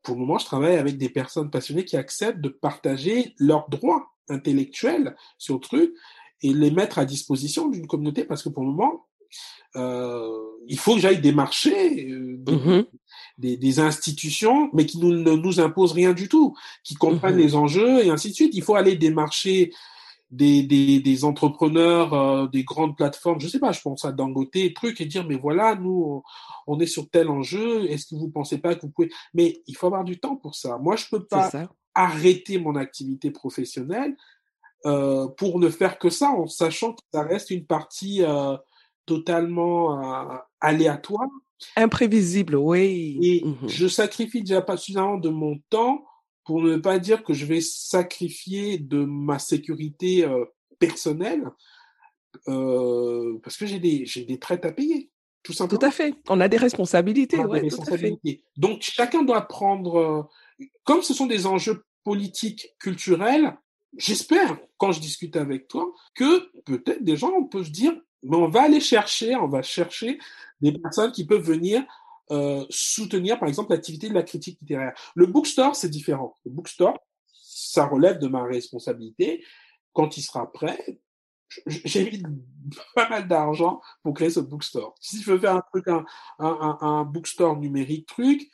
[0.03, 4.11] Pour le moment, je travaille avec des personnes passionnées qui acceptent de partager leurs droits
[4.29, 5.95] intellectuels sur le truc
[6.43, 9.07] et les mettre à disposition d'une communauté parce que pour le moment,
[9.77, 10.29] euh,
[10.67, 12.85] il faut que j'aille démarcher euh.
[13.41, 17.39] Des, des, institutions, mais qui nous, ne nous imposent rien du tout, qui comprennent mm-hmm.
[17.39, 18.55] les enjeux et ainsi de suite.
[18.55, 19.73] Il faut aller démarcher
[20.31, 24.75] des, des, des entrepreneurs, euh, des grandes plateformes, je sais pas, je pense à Dangote,
[24.75, 26.23] trucs, et dire, mais voilà, nous,
[26.67, 29.11] on est sur tel enjeu, est-ce que vous pensez pas que vous pouvez...
[29.35, 30.79] Mais il faut avoir du temps pour ça.
[30.79, 31.51] Moi, je peux pas
[31.95, 34.17] arrêter mon activité professionnelle
[34.87, 38.57] euh, pour ne faire que ça, en sachant que ça reste une partie euh,
[39.07, 40.01] totalement
[40.61, 41.29] aléatoire.
[41.77, 43.19] Imprévisible, oui.
[43.23, 46.05] Et mmh je sacrifie déjà pas suffisamment de mon temps
[46.45, 50.45] pour ne pas dire que je vais sacrifier de ma sécurité euh,
[50.79, 51.45] personnelle
[52.49, 55.11] euh, parce que j'ai des j'ai des traites à payer
[55.43, 55.79] tout simplement.
[55.79, 56.15] Tout à fait.
[56.29, 57.39] On a des responsabilités.
[57.39, 58.45] On a des responsabilités.
[58.57, 63.57] Donc chacun doit prendre euh, comme ce sont des enjeux politiques culturels.
[63.97, 68.49] J'espère quand je discute avec toi que peut-être des gens peuvent se dire Mais on
[68.49, 70.19] va aller chercher, on va chercher
[70.61, 71.83] des personnes qui peuvent venir
[72.31, 74.93] euh, soutenir, par exemple, l'activité de la critique littéraire.
[75.15, 76.39] Le bookstore, c'est différent.
[76.45, 76.97] Le bookstore,
[77.33, 79.45] ça relève de ma responsabilité.
[79.93, 81.01] Quand il sera prêt,
[81.67, 82.23] j'ai mis
[82.95, 84.95] pas mal d'argent pour créer ce bookstore.
[85.01, 86.05] Si je veux faire un truc, un,
[86.39, 88.49] un, un bookstore numérique truc,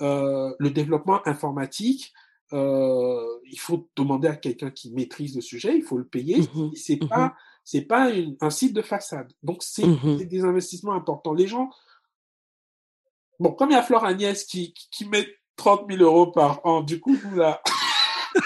[0.00, 2.12] euh, le développement informatique,
[2.52, 6.40] euh, il faut demander à quelqu'un qui maîtrise le sujet, il faut le payer.
[6.40, 7.34] Mmh c'est mmh pas,
[7.70, 8.10] c'est pas
[8.40, 9.30] un site de façade.
[9.42, 11.34] Donc c'est mmh des investissements importants.
[11.34, 11.68] Les gens,
[13.38, 16.80] bon, comme il y a Flore Agnès qui, qui met 30 000 euros par an,
[16.80, 17.60] du coup, vous là.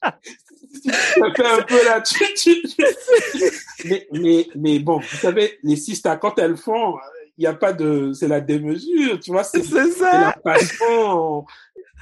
[0.00, 2.02] ça fait un peu la
[3.84, 6.96] mais, mais, mais bon, vous savez, les sisters, quand elles font,
[7.36, 9.68] il n'y a pas de, c'est la démesure, tu vois, c'est
[10.00, 11.44] la passion.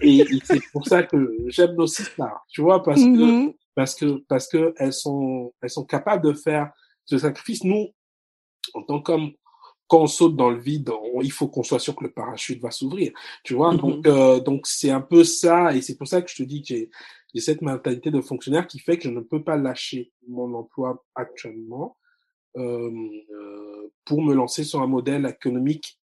[0.02, 3.54] Et, c'est pour ça que j'aime nos sisters, tu vois, parce que, mm-hmm.
[3.78, 6.72] Parce que, parce que elles sont, elles sont capables de faire
[7.04, 7.62] ce sacrifice.
[7.62, 7.94] Nous,
[8.74, 9.30] en tant qu'hommes,
[9.86, 10.90] quand on saute dans le vide,
[11.22, 13.12] il faut qu'on soit sûr que le parachute va s'ouvrir,
[13.44, 13.72] tu vois.
[13.72, 13.80] Mm-hmm.
[13.80, 16.62] Donc, euh, donc c'est un peu ça, et c'est pour ça que je te dis
[16.62, 16.74] que
[17.32, 21.04] j'ai, cette mentalité de fonctionnaire qui fait que je ne peux pas lâcher mon emploi
[21.14, 21.96] actuellement
[22.56, 22.90] euh,
[23.30, 26.00] euh, pour me lancer sur un modèle économique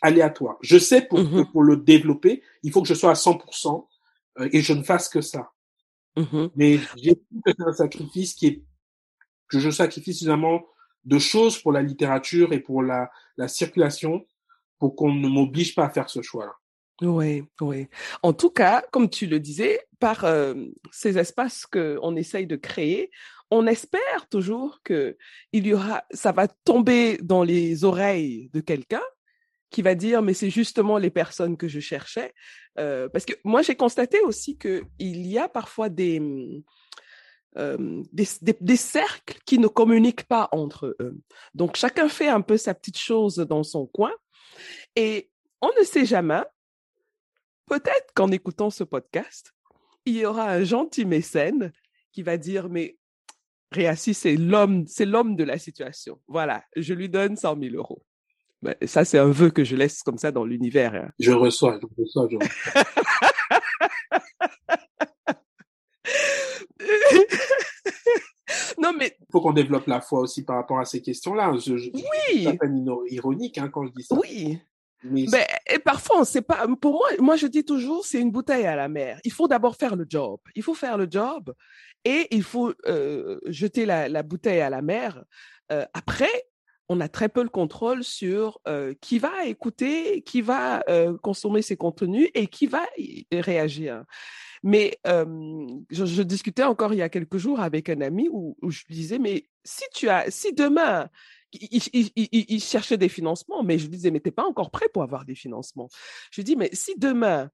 [0.00, 0.56] aléatoire.
[0.60, 3.86] Je sais pour, mmh pour le développer, il faut que je sois à 100%
[4.40, 5.52] euh, et je ne fasse que ça.
[6.16, 8.62] Mmh Mais j'ai que c'est un sacrifice qui est
[9.48, 10.62] que je sacrifie suffisamment
[11.04, 14.26] de choses pour la littérature et pour la, la circulation
[14.78, 16.54] pour qu'on ne m'oblige pas à faire ce choix-là.
[17.02, 17.88] Oui, oui.
[18.22, 20.54] En tout cas, comme tu le disais, par euh,
[20.90, 23.10] ces espaces qu'on essaye de créer,
[23.50, 25.16] on espère toujours que
[25.52, 29.02] il y aura, ça va tomber dans les oreilles de quelqu'un
[29.70, 32.32] qui va dire mais c'est justement les personnes que je cherchais
[32.78, 36.20] euh, parce que moi j'ai constaté aussi que il y a parfois des,
[37.58, 38.26] euh, des,
[38.60, 41.20] des, cercles qui ne communiquent pas entre eux.
[41.54, 44.12] Donc chacun fait un peu sa petite chose dans son coin
[44.96, 46.42] et on ne sait jamais.
[47.66, 49.52] Peut-être qu'en écoutant ce podcast,
[50.04, 51.72] il y aura un gentil mécène
[52.10, 52.98] qui va dire mais
[53.72, 56.20] Réassis, c'est l'homme, c'est l'homme de la situation.
[56.28, 58.02] Voilà, je lui donne 100 000 euros.
[58.62, 60.94] Ben, ça, c'est un vœu que je laisse comme ça dans l'univers.
[60.94, 61.10] Hein.
[61.18, 62.84] Je reçois, je reçois, je reçois.
[68.78, 69.16] non, mais.
[69.20, 71.54] Il faut qu'on développe la foi aussi par rapport à ces questions-là.
[71.58, 72.44] Je, je, oui.
[72.44, 72.56] C'est
[73.12, 74.16] ironique hein, quand je dis ça.
[74.16, 74.60] Oui.
[75.04, 76.64] Mais, ben, et parfois, c'est pas.
[76.80, 79.18] Pour moi, moi, je dis toujours, c'est une bouteille à la mer.
[79.24, 80.38] Il faut d'abord faire le job.
[80.54, 81.52] Il faut faire le job
[82.04, 85.24] et il faut euh, jeter la, la, bouteille à la mer.
[85.72, 86.30] Euh, après,
[86.88, 88.60] on a très peu le contrôle sur
[89.00, 90.82] qui va écouter, qui va
[91.22, 94.04] consommer ces contenus et qui va y réagir.
[94.62, 98.94] Mais je, discutais encore il y a quelques jours avec un ami où, je lui
[98.94, 101.08] disais, mais si tu as, si demain
[101.52, 105.02] il, il, cherchait des financements, mais je lui disais, mais t'es pas encore prêt pour
[105.02, 105.88] avoir des financements.
[106.30, 107.50] Je lui dis, mais si demain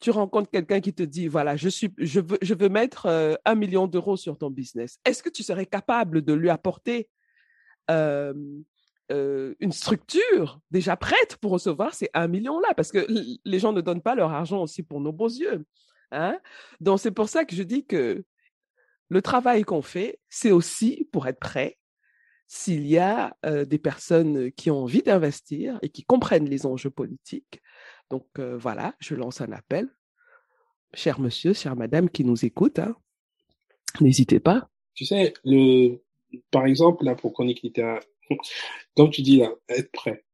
[0.00, 3.54] tu rencontres quelqu'un qui te dit, voilà, je, suis, je, veux, je veux mettre un
[3.54, 7.08] million d'euros sur ton business, est-ce que tu serais capable de lui apporter
[7.88, 13.06] une structure déjà prête pour recevoir ces un million-là Parce que
[13.44, 15.64] les gens ne donnent pas leur argent aussi pour nos beaux yeux.
[16.10, 16.38] Hein
[16.80, 18.24] Donc, c'est pour ça que je dis que
[19.08, 21.78] le travail qu'on fait, c'est aussi pour être prêt
[22.46, 27.62] s'il y a des personnes qui ont envie d'investir et qui comprennent les enjeux politiques
[28.10, 29.88] donc voilà, je lance un appel.
[30.92, 32.96] Cher monsieur, chère madame qui nous écoute, hein,
[34.00, 34.68] n'hésitez pas.
[34.94, 35.98] Tu sais, le,
[36.50, 38.00] par exemple, là, pour chronique littéraire,
[38.96, 40.24] comme tu dis là, être prêt.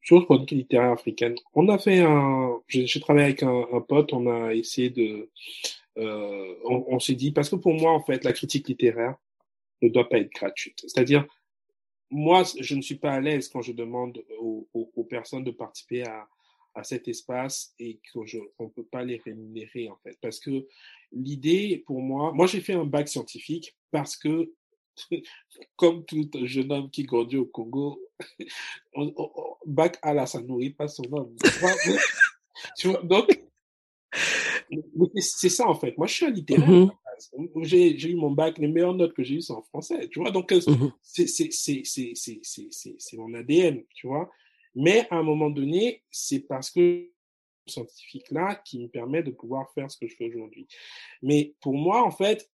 [0.00, 1.34] Chose chronique littéraire africaine.
[1.54, 5.30] On a fait un, j'ai travaillé avec un, pote, on a essayé de,
[5.98, 9.16] euh, on, s'est dit, parce que pour moi, en fait, la critique littéraire
[9.82, 10.80] ne doit pas être gratuite.
[10.80, 11.26] C'est-à-dire,
[12.10, 16.26] moi, je ne suis pas à l'aise quand je demande aux personnes de participer à,
[16.78, 20.16] à cet espace et qu'on ne peut pas les rémunérer en fait.
[20.20, 20.66] Parce que
[21.12, 24.52] l'idée pour moi, moi j'ai fait un bac scientifique parce que
[25.76, 28.00] comme tout jeune homme qui grandit au Congo,
[28.94, 29.14] on,
[29.66, 31.34] bac à la ça nourrit pas son homme.
[33.04, 33.30] Donc,
[35.16, 35.96] c'est ça en fait.
[35.96, 36.68] Mon je suis un littéraire.
[36.68, 37.64] Mm-hmm.
[37.64, 40.30] J'ai eu mon bac, les meilleures notes que j'ai eues, c'est en français, tu vois.
[40.30, 40.92] Donc, mm-hmm.
[42.98, 44.30] c'est mon ADN, tu vois.
[44.74, 47.10] Mais à un moment donné, c'est parce que
[47.68, 50.66] scientifique-là qui me permet de pouvoir faire ce que je fais aujourd'hui.
[51.22, 52.50] Mais pour moi, en fait,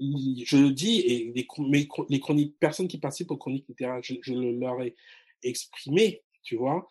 [0.00, 4.80] je le dis, et les, personnes qui participent aux chroniques littéraires, je, je le leur
[4.82, 4.94] ai
[5.42, 6.88] exprimé, tu vois.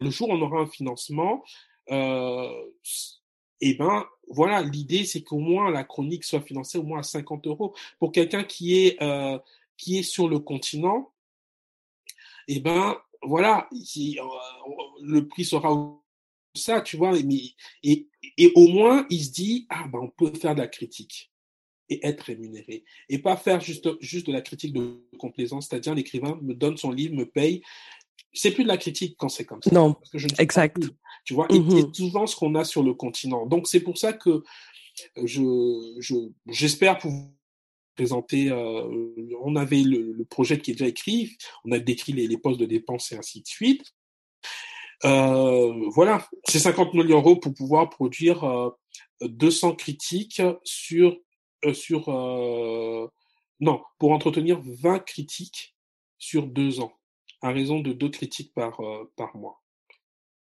[0.00, 1.44] Le jour où on aura un financement,
[1.90, 2.70] euh,
[3.60, 7.46] eh ben, voilà, l'idée, c'est qu'au moins la chronique soit financée au moins à 50
[7.46, 7.74] euros.
[7.98, 9.38] Pour quelqu'un qui est, euh,
[9.76, 11.12] qui est sur le continent,
[12.46, 14.14] eh ben voilà, euh,
[15.02, 16.00] le prix sera
[16.54, 20.54] ça, tu vois, et, et au moins il se dit ah ben on peut faire
[20.54, 21.30] de la critique
[21.90, 26.38] et être rémunéré et pas faire juste juste de la critique de complaisance, c'est-à-dire l'écrivain
[26.42, 27.62] me donne son livre, me paye.
[28.32, 29.70] C'est plus de la critique quand c'est comme ça.
[29.72, 29.96] Non,
[30.38, 30.78] exact.
[31.24, 33.46] tu vois, et c'est mmh souvent ce qu'on a sur le continent.
[33.46, 34.42] Donc c'est pour ça que
[35.16, 35.42] je
[36.46, 37.28] j'espère pouvoir
[37.96, 38.50] présenter.
[38.50, 42.60] Euh, on avait le, projet qui est déjà écrit, on a décrit les, les postes
[42.60, 43.82] de dépenses et ainsi de suite.
[45.04, 48.70] Euh, voilà, c'est 50 millions d'euros pour pouvoir produire euh,
[49.22, 51.20] 200 critiques sur euh,
[51.72, 53.08] sur euh,
[53.60, 55.76] non pour entretenir 20 critiques
[56.18, 56.92] sur deux ans
[57.42, 59.60] à raison de deux critiques par euh, par mois.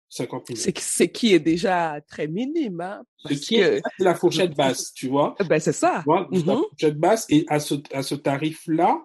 [0.08, 0.72] 50 millions.
[0.78, 2.80] C'est qui est déjà très minime.
[2.80, 5.34] Hein, c'est la fourchette basse, tu vois?
[5.48, 5.98] Ben, c'est ça.
[5.98, 6.68] Tu vois, La mm-hmm.
[6.68, 9.04] fourchette basse, et à ce, à ce tarif-là,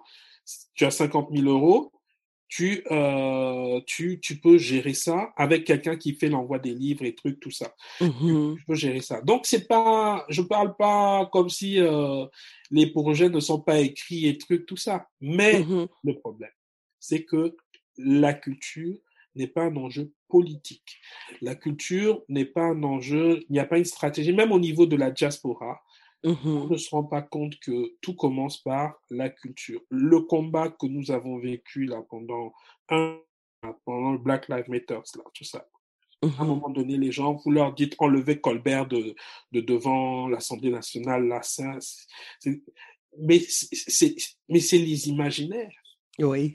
[0.74, 1.92] tu as 50 000 euros,
[2.54, 7.14] tu, euh, tu, tu peux gérer ça avec quelqu'un qui fait l'envoi des livres et
[7.14, 7.74] trucs, tout ça.
[7.98, 9.22] Tu, peux gérer ça.
[9.22, 12.26] Donc, c'est pas, je parle pas comme si euh,
[12.70, 15.08] les projets ne sont pas écrits et trucs, tout ça.
[15.22, 15.88] Mais mm-hmm.
[16.04, 16.50] le problème,
[17.00, 17.56] c'est que
[17.96, 18.98] la culture
[19.34, 21.00] n'est pas un enjeu politique.
[21.40, 24.84] La culture n'est pas un enjeu, il n'y a pas une stratégie, même au niveau
[24.84, 25.80] de la diaspora.
[26.24, 29.80] On mmh ne se rend pas compte que tout commence par la culture.
[29.90, 32.52] Le combat que nous avons vécu là pendant
[32.88, 33.18] un
[33.84, 35.68] pendant le Black Lives Matter, là, tout ça.
[36.22, 39.14] À un mmh moment donné, les gens, vous leur dites enlever Colbert de,
[39.52, 41.78] de devant l'Assemblée nationale, là, ça,
[43.18, 44.14] mais c'est,
[44.48, 45.70] mais c'est les imaginaires.
[46.18, 46.54] Oui,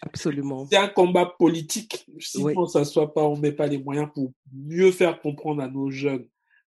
[0.00, 0.66] absolument.
[0.70, 2.06] C'est un combat politique.
[2.18, 5.62] Si on ne s'assoit pas, on ne met pas les moyens pour mieux faire comprendre
[5.62, 6.28] à nos jeunes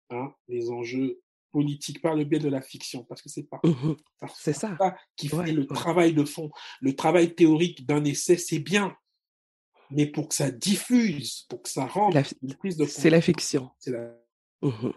[0.10, 1.22] hein, les enjeux
[1.58, 3.94] politiques par le biais de la fiction, parce que c'est pas, mmh
[4.36, 4.78] c'est ça.
[5.16, 6.52] qui fait le travail de fond.
[6.82, 8.96] Le travail théorique d'un essai, c'est bien,
[9.90, 12.14] mais pour que ça diffuse, pour que ça rende
[12.88, 13.72] C'est la fiction.
[13.80, 14.14] C'est la...
[14.62, 14.92] Mmh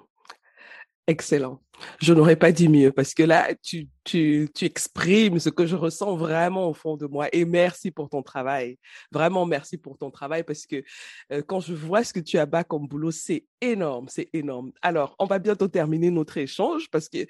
[1.06, 1.60] Excellent.
[2.00, 5.74] Je n'aurais pas dit mieux parce que là, tu, tu, tu, exprimes ce que je
[5.74, 7.28] ressens vraiment au fond de moi.
[7.32, 8.78] Et merci pour ton travail.
[9.10, 10.82] Vraiment, merci pour ton travail parce que
[11.32, 14.72] euh, quand je vois ce que tu as bas comme boulot, c'est énorme, c'est énorme.
[14.82, 17.26] Alors, on va bientôt terminer notre échange parce que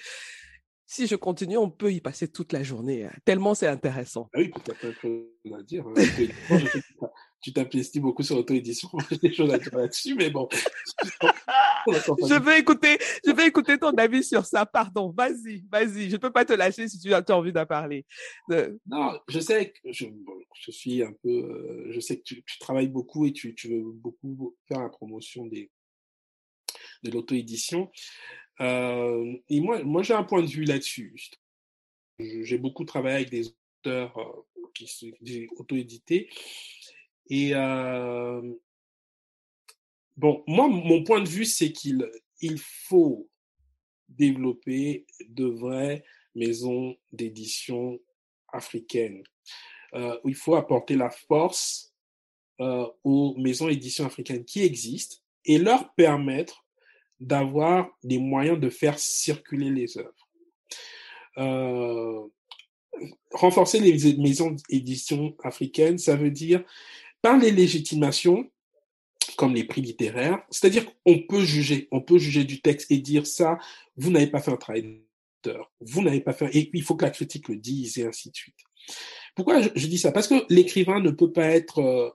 [0.87, 4.29] si je continue, on peut y passer toute la journée, hein, tellement c'est intéressant.
[4.35, 5.85] Ah oui, pas de à dire.
[5.87, 6.59] Hein.
[7.41, 8.89] tu t'apprécies beaucoup sur l'auto-édition.
[9.11, 10.49] J'ai des choses à dire là-dessus, mais bon.
[11.89, 14.67] je vais écouter, je vais écouter ton avis sur ça.
[14.67, 16.11] Pardon, vas-y, vas-y.
[16.11, 18.05] Je peux pas te lâcher si tu as envie d'en parler.
[18.87, 20.07] Non, je sais que je,
[20.55, 23.69] je, suis un peu, euh, je sais que tu, tu travailles beaucoup et tu, tu,
[23.69, 25.71] veux beaucoup faire la promotion des,
[27.03, 27.91] de l'auto-édition.
[28.61, 31.15] Euh, et moi, moi j'ai un point de vue là-dessus.
[32.19, 35.11] J'ai beaucoup travaillé avec des auteurs euh, qui sont
[35.57, 36.29] auto-édités.
[37.31, 38.43] Et euh,
[40.17, 42.11] bon, moi, mon point de vue, c'est qu'il
[42.41, 43.29] il faut
[44.09, 46.05] développer de vraies
[46.35, 48.01] maisons d'édition
[48.53, 49.23] africaines.
[49.95, 51.95] Euh, il faut apporter la force
[52.61, 56.67] euh, aux maisons d'édition africaines qui existent et leur permettre
[57.21, 60.27] d'avoir des moyens de faire circuler les œuvres.
[63.31, 66.65] Renforcer les maisons d'édition africaines, ça veut dire
[67.23, 68.51] par les légitimations,
[69.37, 73.27] comme les prix littéraires, c'est-à-dire qu'on peut juger, on peut juger du texte et dire
[73.27, 73.59] ça,
[73.97, 75.03] vous n'avez pas fait un travail
[75.43, 78.31] d'auteur, vous n'avez pas fait, et il faut que la critique le dise et ainsi
[78.31, 78.57] de suite.
[79.35, 80.13] Pourquoi je, dis ça?
[80.13, 82.11] Parce que l'écrivain ne peut pas être euh,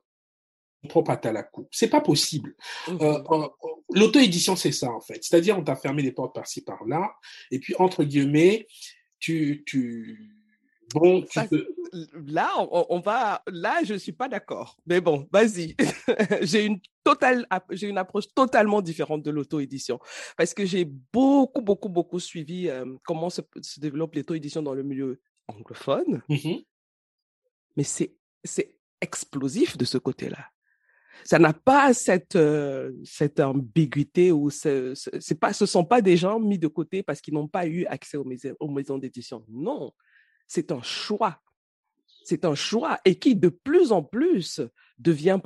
[0.90, 1.68] propre à Talakou.
[1.72, 2.56] C'est pas possible.
[2.88, 2.98] Mmh.
[3.02, 3.48] Euh, euh,
[3.94, 5.24] L'auto-édition, c'est ça en fait.
[5.24, 7.14] C'est-à-dire, on t'a fermé les portes par-ci par-là,
[7.52, 8.68] et puis entre guillemets,
[9.20, 10.32] tu, tu,
[10.94, 11.40] bon, tu
[11.94, 14.78] là, on, va, là, je suis pas d'accord.
[14.86, 15.76] Mais bon, vas-y.
[16.42, 20.00] j'ai une totale, j'ai une approche totalement différente de l'auto-édition
[20.38, 23.42] parce que j'ai beaucoup, beaucoup, beaucoup suivi euh, comment se,
[23.78, 26.22] développe l'auto-édition dans le milieu anglophone.
[26.30, 26.58] Mmh
[27.76, 30.50] Mais c'est, c'est explosif de ce côté-là
[31.24, 36.18] ça n'a pas cette euh, cette ambiguïté ou ce, c'est pas ce sont pas des
[36.18, 39.44] gens mis de côté parce qu'ils n'ont pas eu accès aux maisons, aux maisons d'édition.
[39.50, 39.92] Non,
[40.48, 41.42] c'est un choix.
[42.26, 44.60] C'est un choix et qui de plus en plus
[44.98, 45.40] devient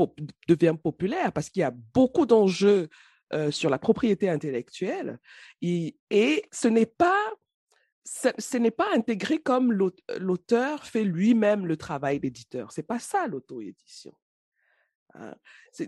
[0.82, 2.89] populaire parce qu'il y a beaucoup d'enjeux
[3.34, 5.19] euh, sur la propriété intellectuelle
[5.61, 5.95] et,
[6.51, 7.19] ce n'est pas
[8.03, 9.71] ce, n'est pas intégré comme
[10.17, 12.71] l'auteur fait lui-même le travail d'éditeur.
[12.71, 14.15] C'est pas ça l'auto-édition.
[15.13, 15.36] Hein.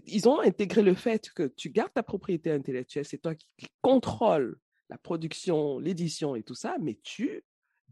[0.06, 3.48] Ils ont intégré le fait que tu gardes ta propriété intellectuelle, c'est toi qui,
[3.82, 7.44] contrôles la production, l'édition et tout ça, mais tu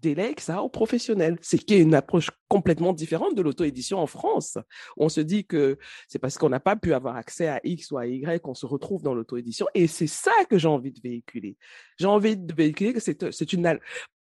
[0.01, 1.37] délègue ça aux professionnels.
[1.41, 4.57] C'est qui est une approche complètement différente de l'auto-édition en France.
[4.97, 5.77] On se dit que
[6.07, 8.65] c'est parce qu'on n'a pas pu avoir accès à X ou à Y qu'on se
[8.65, 9.67] retrouve dans l'auto-édition.
[9.73, 11.57] Et c'est ça que j'ai envie de véhiculer.
[11.97, 13.79] J'ai envie de véhiculer que c'est, c'est une,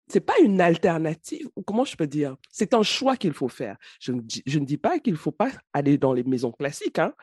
[0.08, 3.76] c'est pas une alternative, ou comment je peux dire, c'est un choix qu'il faut faire.
[4.00, 6.98] Je ne, je ne dis pas qu'il faut pas aller dans les maisons classiques.
[6.98, 7.14] Hein.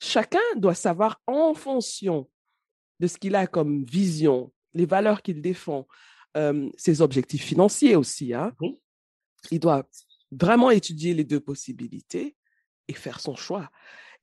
[0.00, 2.28] Chacun doit savoir en fonction
[3.00, 5.86] de ce qu'il a comme vision, les valeurs qu'il défend,
[6.36, 8.34] euh, ses objectifs financiers aussi.
[8.34, 8.52] Hein.
[8.60, 8.68] Mmh.
[9.50, 9.88] Il doit
[10.30, 12.36] vraiment étudier les deux possibilités
[12.88, 13.70] et faire son choix.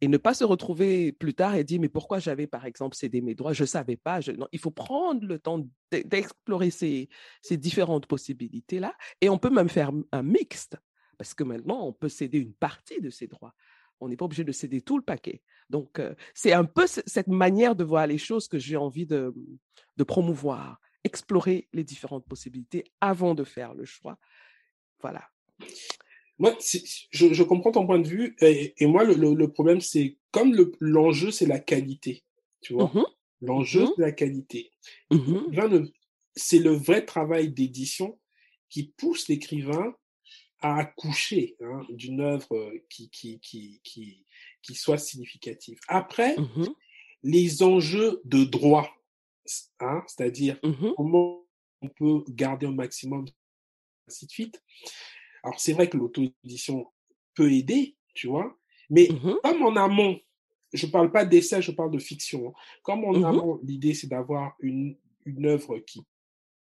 [0.01, 3.22] Et ne pas se retrouver plus tard et dire, mais pourquoi j'avais, par exemple, cédé
[3.22, 3.53] mes droits?
[3.53, 4.20] Je ne savais pas.
[4.20, 4.34] Je...
[4.34, 7.08] Non, il faut prendre le temps d'explorer ces,
[7.41, 8.93] ces différentes possibilités-là.
[9.22, 10.76] Et on peut même faire un mixte,
[11.18, 13.56] parce que maintenant, on peut céder une partie de ses droits.
[14.01, 15.41] On n'est pas obligé de céder tout le paquet.
[15.70, 19.34] Donc, euh, c'est un peu cette manière de voir les choses que j'ai envie de,
[19.95, 24.18] de promouvoir explorer les différentes possibilités avant de faire le choix.
[24.99, 25.30] Voilà.
[26.38, 26.58] Moi,
[27.12, 28.36] je, je, comprends ton point de vue.
[28.41, 32.24] Et, moi, le, le, problème, c'est comme l'enjeu, c'est la qualité.
[32.62, 32.91] Tu vois?
[32.93, 33.06] Mmh
[33.41, 34.72] L'enjeu, mmh c'est la qualité.
[35.12, 35.86] Mmh
[36.38, 38.20] c'est le vrai travail d'édition
[38.70, 39.95] qui pousse l'écrivain
[40.60, 44.26] à accoucher hein, d'une œuvre qui, qui, qui, qui,
[44.62, 45.80] qui soit significative.
[45.88, 46.36] Après,
[47.24, 48.95] les enjeux de droit,
[49.80, 51.46] Hein, c'est-à-dire mmh comment
[51.82, 53.26] on peut garder un maximum,
[54.08, 54.62] ainsi de suite.
[55.43, 56.91] Alors c'est vrai que l'auto-édition
[57.36, 58.58] peut aider, tu vois,
[58.89, 60.20] mais mmh comme en amont,
[60.74, 62.50] je parle pas d'essai, je parle de fiction.
[62.50, 62.54] Hein.
[62.84, 66.02] Comme en mmh amont, l'idée c'est d'avoir une, une œuvre qui,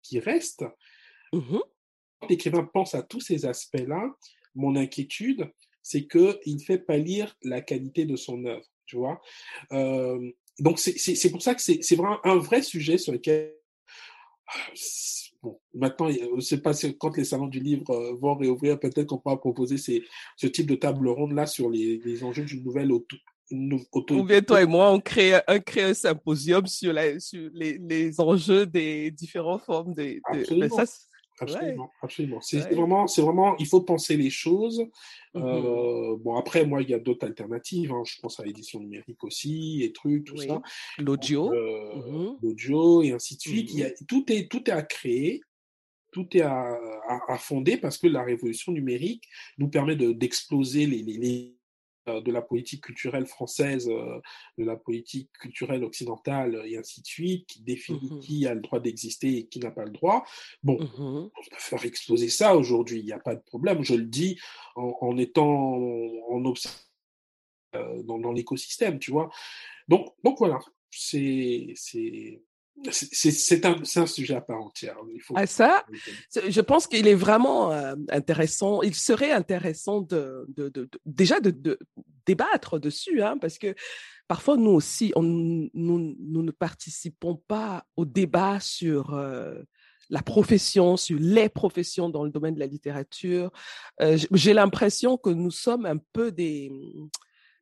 [0.02, 0.66] qui reste.
[1.32, 4.16] Quand l'écrivain pense à tous ces aspects-là,
[4.56, 5.52] mon inquiétude,
[5.82, 9.22] c'est qu'il fait pâlir la qualité de son œuvre, tu vois.
[9.72, 13.54] Euh, donc c'est pour ça que c'est vraiment un vrai sujet sur lequel
[15.42, 19.08] bon, maintenant, je ne sais pas quand les salons du livre euh, vont réouvrir, peut-être
[19.08, 20.04] qu'on pourra proposer ces,
[20.38, 23.18] ce type de table ronde là sur les, les enjeux d'une nouvelle auto.
[23.92, 27.50] auto Ou bien toi et moi, on crée, un, crée un symposium sur, la, sur
[27.54, 30.04] les, les, enjeux des différentes formes de.
[30.34, 30.86] de ben ça,
[31.40, 32.42] Absolument, absolument.
[32.42, 34.80] C'est vraiment, c'est vraiment, il faut penser les choses.
[35.34, 37.92] Mmh euh, bon, après, moi, il y a d'autres alternatives.
[37.92, 38.04] Hein.
[38.06, 40.62] Je pense à l'édition numérique aussi, et trucs, tout ça.
[41.00, 41.52] L'audio.
[41.54, 43.72] Euh, mmh l'audio, et ainsi de suite.
[43.74, 45.42] Il y a, mmh tout, est, tout est à créer,
[46.12, 46.78] tout est à,
[47.28, 49.28] à, fonder parce que la révolution numérique
[49.58, 51.58] nous permet d'exploser les, les, les
[52.08, 54.20] de la politique culturelle française, euh,
[54.58, 58.62] de la politique culturelle occidentale et ainsi de suite, qui définit mmh qui a le
[58.62, 60.24] droit d'exister et qui n'a pas le droit.
[60.64, 63.84] Bon, mmh on peut faire exploser ça aujourd'hui, il n'y a pas de problème.
[63.84, 64.40] Je le dis
[64.76, 66.54] en, en étant en
[67.76, 69.30] euh, dans, dans l'écosystème, tu vois.
[69.88, 70.60] Donc, donc voilà,
[70.92, 71.74] c'est
[72.92, 74.98] c'est un, un, sujet à part entière.
[75.14, 75.86] Il faut ah, ça,
[76.48, 78.82] je pense qu'il est vraiment euh, intéressant.
[78.82, 81.80] Il serait intéressant de, de, de, déjà de,
[82.26, 83.76] débattre dessus, hein, parce que
[84.28, 89.62] parfois nous aussi, on, nous, nous, ne participons pas au débat sur euh,
[90.10, 93.52] la profession, sur les professions dans le domaine de la littérature.
[94.02, 96.72] Euh, j'ai l'impression que nous sommes un peu des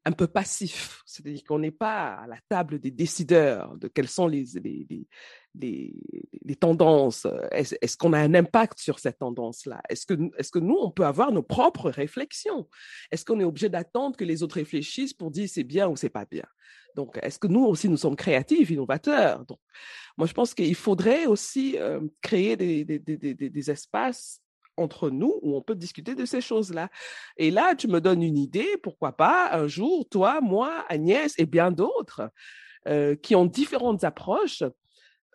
[0.03, 4.27] un peu passif, c'est-à-dire qu'on n'est pas à la table des décideurs de quelles sont
[4.27, 5.95] les, les,
[6.43, 7.27] les, tendances.
[7.51, 9.81] Est-ce est qu'on a un impact sur cette tendance-là?
[9.89, 12.67] Est-ce que, est que nous, on peut avoir nos propres réflexions?
[13.11, 16.09] Est-ce qu'on est obligé d'attendre que les autres réfléchissent pour dire c'est bien ou c'est
[16.09, 16.45] pas bien?
[16.95, 19.45] Donc, est-ce que nous aussi, nous sommes créatifs, innovateurs?
[19.45, 19.59] Donc,
[20.17, 24.41] moi, je pense qu'il faudrait aussi euh, créer des, des, des, des espaces
[24.77, 26.89] entre nous où on peut discuter de ces choses-là.
[27.37, 31.45] Et là, tu me donnes une idée, pourquoi pas un jour, toi, moi, Agnès et
[31.45, 32.29] bien d'autres
[32.87, 34.63] euh, qui ont différentes approches,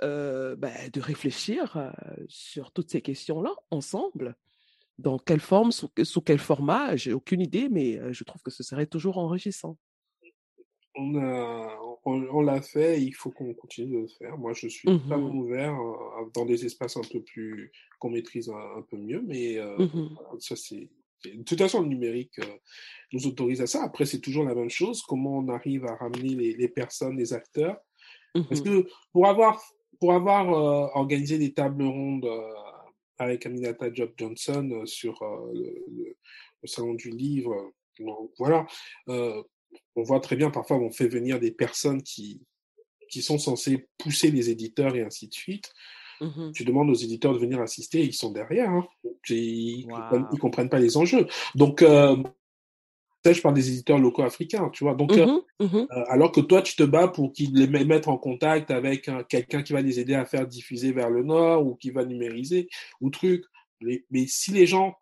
[0.03, 1.91] euh, ben, de réfléchir euh,
[2.28, 4.34] sur toutes ces questions-là ensemble.
[4.99, 8.62] Dans quelle forme, sous, sous quel format, j'ai aucune idée, mais je trouve que ce
[8.62, 9.76] serait toujours enrichissant
[10.97, 14.36] on, a, on, l'a fait, il faut qu'on continue de le faire.
[14.38, 18.49] Moi, je suis vraiment mmh ouvert euh, dans des espaces un peu plus qu'on maîtrise
[18.49, 20.88] un, peu mieux, mais euh, mmh ça c'est.
[21.24, 22.57] De toute façon, le numérique euh,
[23.12, 23.82] nous autorise à ça.
[23.82, 25.03] Après, c'est toujours la même chose.
[25.03, 27.78] Comment on arrive à ramener les, les personnes, les acteurs?
[28.34, 29.61] Parce mmh que pour avoir
[29.99, 30.47] pour avoir
[30.94, 32.28] organisé des tables rondes
[33.18, 35.18] avec Aminata Job Johnson sur
[35.55, 36.16] le, le,
[36.68, 37.72] salon du livre,
[38.38, 38.66] voilà
[39.94, 42.42] on voit très bien parfois on fait venir des personnes qui,
[43.08, 45.72] qui sont censées pousser les éditeurs et ainsi de suite.
[46.20, 48.70] Mmh tu demandes aux éditeurs de venir assister, ils sont derrière.
[48.70, 48.86] Hein.
[49.28, 51.26] Ils, ne comprennent, pas les enjeux.
[51.54, 52.16] Donc, euh,
[53.24, 54.94] je parle des éditeurs locaux africains, tu vois.
[54.94, 58.08] Donc, mmh euh, mmh euh, alors que toi, tu te bats pour qu'ils les mettent
[58.08, 61.74] en contact avec quelqu'un qui va les aider à faire diffuser vers le nord ou
[61.74, 62.68] qui va numériser
[63.00, 63.44] ou truc.
[63.82, 64.94] mais si les gens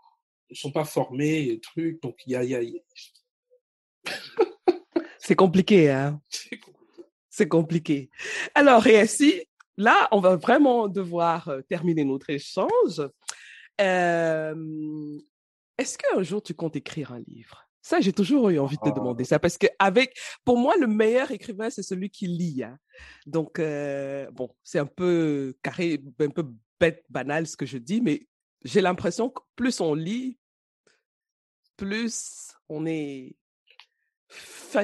[0.50, 2.60] ne sont pas formés, trucs, donc il y a, y a...
[5.24, 6.20] C'est compliqué, hein.
[7.30, 8.10] C'est compliqué.
[8.54, 9.42] Alors, et ainsi,
[9.78, 13.00] là, on va vraiment devoir terminer notre échange.
[13.80, 15.18] Euh,
[15.78, 17.66] est-ce qu'un jour tu comptes écrire un livre?
[17.80, 18.98] Ça, j'ai toujours eu envie de te ah.
[18.98, 20.14] demander ça parce que avec,
[20.44, 22.62] pour moi, le meilleur écrivain, c'est celui qui lit.
[22.62, 22.78] Hein.
[23.24, 26.44] Donc, euh, bon, c'est un peu carré, un peu
[26.78, 28.26] bête, banal ce que je dis, mais
[28.62, 30.38] j'ai l'impression que plus on lit,
[31.78, 33.36] plus on est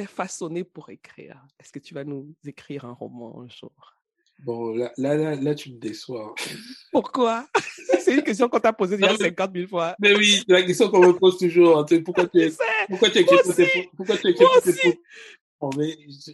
[0.06, 1.44] façonné pour écrire?
[1.58, 3.72] Est-ce que tu vas nous écrire un roman un jour?
[4.44, 6.34] Bon, là, là, là, tu me déçois.
[6.92, 7.46] Pourquoi?
[8.00, 9.94] C'est une question qu'on t'a posée déjà 50 000 fois.
[10.00, 11.78] Mais oui, c'est la question qu'on me pose toujours.
[11.78, 11.84] Hein.
[12.04, 12.50] Pourquoi tu, es,
[12.88, 14.46] pourquoi tu tes Pourquoi tu écris
[15.58, 16.32] pour mais je,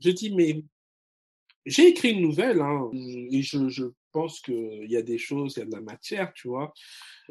[0.00, 0.62] je, dis, mais
[1.64, 5.60] j'ai écrit une nouvelle, hein, et je, je pense qu'il y a des choses, il
[5.60, 6.74] y a de la matière, tu vois.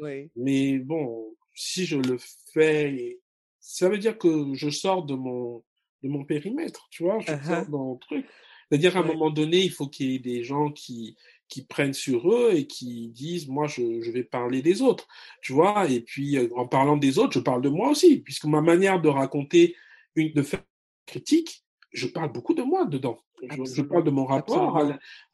[0.00, 0.30] Oui.
[0.34, 2.18] Mais bon, si je le
[2.52, 3.20] fais,
[3.62, 5.62] ça veut dire que je sors de mon,
[6.02, 7.20] de mon périmètre, tu vois.
[7.20, 7.46] Je uh-huh.
[7.46, 8.26] sors dans le truc.
[8.68, 11.16] C'est-à-dire, à un moment donné, il faut qu'il y ait des gens qui,
[11.48, 15.06] qui prennent sur eux et qui disent, moi, je, je vais parler des autres,
[15.42, 15.88] tu vois.
[15.90, 19.00] Et puis, euh, en parlant des autres, je parle de moi aussi, puisque ma manière
[19.00, 19.76] de raconter,
[20.16, 20.64] une, de faire
[21.06, 23.18] critique, je parle beaucoup de moi dedans.
[23.42, 24.80] Je, parle de mon rapport.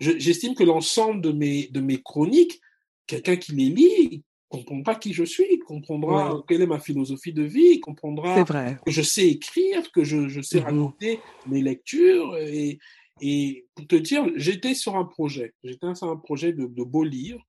[0.01, 2.61] J'estime que l'ensemble de mes, de mes chroniques,
[3.07, 7.81] quelqu'un qui les lit, comprendra qui je suis, comprendra quelle est ma philosophie de vie,
[7.81, 12.79] comprendra que je sais écrire, que je, je sais mmh raconter mes lectures et,
[13.21, 15.55] et pour te dire, j'étais sur un projet.
[15.65, 17.45] J'étais sur un projet de, de beaux livres.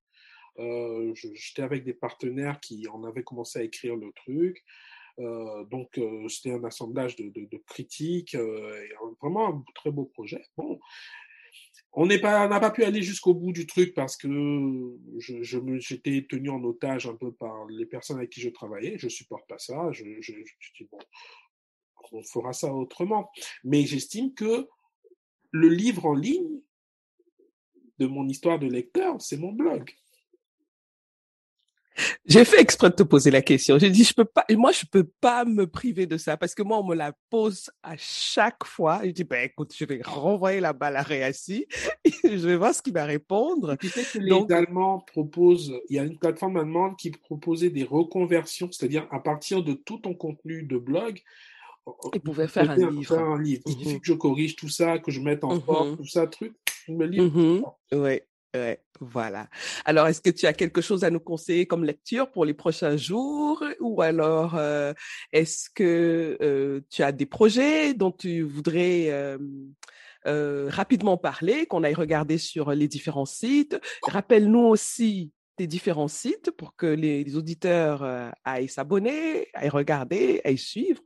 [0.58, 4.62] Euh, j'étais avec des partenaires qui en avaient commencé à écrire le truc.
[5.18, 8.90] Euh, donc, euh, c'était un assemblage de, de, de critiques, euh, et
[9.20, 10.42] vraiment un très beau projet.
[10.56, 10.78] Bon,
[11.92, 14.28] on n'a pas, pas pu aller jusqu'au bout du truc parce que
[15.18, 18.96] je, je j'étais tenu en otage un peu par les personnes avec qui je travaillais.
[18.98, 19.90] Je supporte pas ça.
[19.92, 20.98] Je, je, je dis bon,
[22.12, 23.30] on fera ça autrement.
[23.64, 24.68] Mais j'estime que
[25.50, 26.60] le livre en ligne
[27.98, 29.90] de mon histoire de lecteur, c'est mon blog.
[32.24, 33.78] J'ai fait exprès de te poser la question.
[33.78, 36.62] J'ai dit, je peux pas, moi, je peux pas me priver de ça parce que
[36.62, 39.00] moi, on me la pose à chaque fois.
[39.04, 41.66] Je dis, ben, écoute, je vais renvoyer la balle à Réassi
[42.24, 43.76] je vais voir ce qu'il va répondre.
[43.76, 47.84] Tu sais que les Allemands proposent, il y a une plateforme allemande qui proposait des
[47.84, 51.20] reconversions, c'est-à-dire à partir de tout ton contenu de blog,
[52.14, 53.18] il pouvait faire un livre.
[53.18, 53.62] un livre.
[53.66, 54.00] Il suffit mhm.
[54.00, 55.96] que je corrige tout ça, que je mette en forme, mhm.
[55.96, 56.54] tout ça, truc,
[56.86, 57.24] je me livre.
[57.24, 57.64] Mhm.
[57.92, 58.20] Oui,
[58.54, 59.48] oui, voilà.
[59.86, 62.98] Alors, est-ce que tu as quelque chose à nous conseiller comme lecture pour les prochains
[62.98, 63.64] jours?
[63.80, 64.92] Ou alors euh,
[65.32, 69.08] est-ce que euh, tu as des projets dont tu voudrais
[70.26, 73.80] euh, rapidement parler, qu'on aille regarder sur les différents sites?
[74.06, 81.02] Rappelle-nous aussi tes différents sites pour que les, auditeurs aillent s'abonner, aillent regarder, aillent suivre.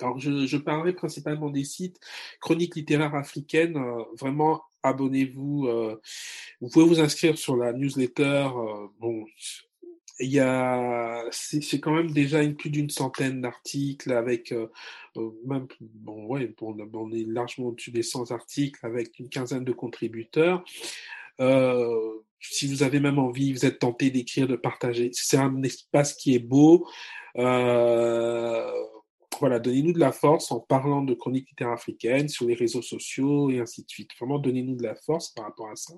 [0.00, 0.56] Alors, je, je
[0.92, 1.98] principalement des sites
[2.40, 3.80] chroniques littéraires africaines.
[4.18, 5.66] Vraiment, abonnez-vous.
[5.66, 6.00] Euh,
[6.60, 8.48] vous pouvez vous inscrire sur la newsletter.
[8.56, 9.24] Euh, bon,
[10.18, 14.54] il y a, c'est quand même déjà une, plus d'une centaine d'articles avec,
[15.44, 20.64] même, bon, ouais, on est largement au-dessus des 100 articles avec une quinzaine de contributeurs.
[22.40, 26.34] si vous avez même envie, vous êtes tenté d'écrire, de partager, c'est un espace qui
[26.34, 26.86] est beau.
[27.38, 28.72] Euh,
[29.40, 33.50] voilà, donnez-nous de la force en parlant de chroniques littéraires africaines sur les réseaux sociaux
[33.50, 34.10] et ainsi de suite.
[34.18, 35.94] Vraiment, donnez-nous de la force par rapport à ça.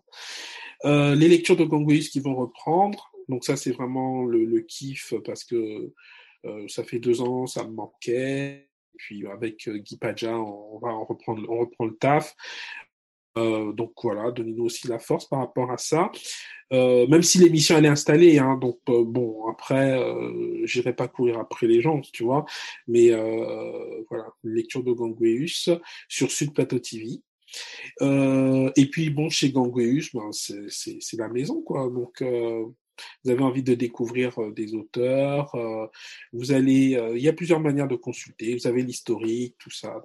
[0.84, 3.10] Euh, les lectures de Gongouis qui vont reprendre.
[3.28, 5.92] Donc ça, c'est vraiment le, kiff parce que
[6.44, 8.68] euh, ça fait deux ans, ça me manquait.
[8.96, 12.34] puis avec euh, Guy Padja, on, va en reprendre, on reprend le taf.
[13.36, 16.10] Euh, donc voilà, donnez-nous aussi la force par rapport à ça.
[16.72, 21.08] Euh, même si l'émission elle est installée, hein, donc euh, bon après, euh, j'irai pas
[21.08, 22.44] courir après les gens, tu vois.
[22.86, 23.10] Mais
[24.08, 25.70] voilà, lecture de Gangweus
[26.08, 27.20] sur Sud Plateau TV.
[28.00, 31.88] et puis bon, chez Gangweus, ben, c'est la maison quoi.
[31.88, 35.54] Donc vous avez envie de découvrir des auteurs,
[36.32, 38.54] vous allez, il y a plusieurs manières de consulter.
[38.54, 40.02] Vous avez l'historique, tout ça.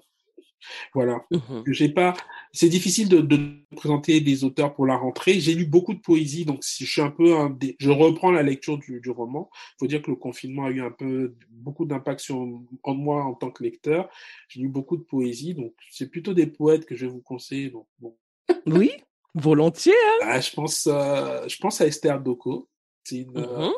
[0.94, 1.26] Voilà.
[1.32, 2.14] Mmh J'ai pas.
[2.52, 3.40] C'est difficile de, de,
[3.76, 5.40] présenter des auteurs pour la rentrée.
[5.40, 8.44] J'ai lu beaucoup de poésie, donc si je suis un peu un je reprends la
[8.44, 9.50] lecture du, du roman.
[9.54, 13.24] Il faut dire que le confinement a eu un peu beaucoup d'impact sur en moi
[13.24, 14.10] en tant que lecteur.
[14.48, 17.70] J'ai lu beaucoup de poésie, donc c'est plutôt des poètes que je vais vous conseiller.
[17.70, 18.16] Donc bon.
[18.66, 18.92] Oui,
[19.34, 19.94] volontiers.
[19.94, 22.70] Hein ah, je pense, euh, je pense à Esther Doko.
[23.04, 23.70] C'est une, mmh euh,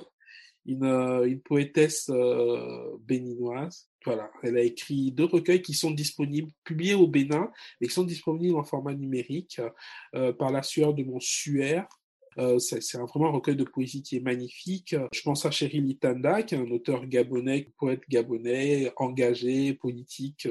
[0.65, 3.89] une, poétesse euh, béninoise.
[4.03, 7.51] Voilà, elle a écrit deux recueils qui sont disponibles, publiés au Bénin,
[7.81, 9.59] et qui sont disponibles en format numérique
[10.15, 11.87] euh, par la sueur de mon suaire.
[12.37, 14.95] Euh, c'est vraiment un recueil de poésie qui est magnifique.
[15.13, 20.47] Je pense à Cheryl Itanda, qui est un auteur gabonais, poète gabonais, engagé, politique,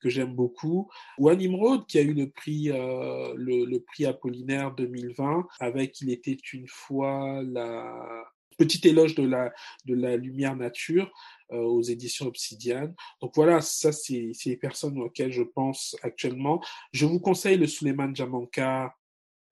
[0.00, 0.90] que j'aime beaucoup.
[1.18, 6.10] Ou à Nimrod, qui a eu le prix, euh, le prix Apollinaire 2020, avec Il
[6.10, 8.24] était une fois la
[8.56, 9.52] petit éloge de la,
[9.84, 11.10] de la lumière nature
[11.52, 12.94] euh, aux éditions Obsidian.
[13.20, 16.62] Donc voilà, ça c'est les personnes auxquelles je pense actuellement.
[16.92, 18.94] Je vous conseille le Suleiman Jamanka.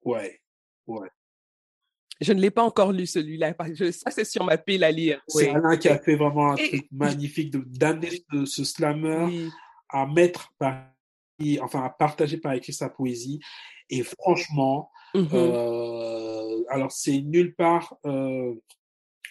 [0.03, 0.41] Ouais,
[0.87, 1.09] ouais.
[2.21, 3.55] Je ne l'ai pas encore lu celui-là.
[3.93, 5.21] Ça, c'est sur ma pile à lire.
[5.27, 9.51] C'est Alain qui a fait vraiment un truc magnifique d'amener ce, ce, slammer
[9.89, 10.95] à mettre par
[11.61, 13.41] enfin à partager par écrit sa poésie.
[13.91, 18.55] Et franchement, mmh euh, alors c'est nulle part euh,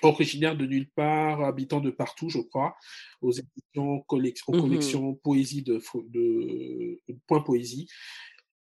[0.03, 2.75] originaire de nulle part, habitant de partout, je crois,
[3.21, 7.87] aux éditions collection, aux mmh collections poésie de, de, Point Poésie.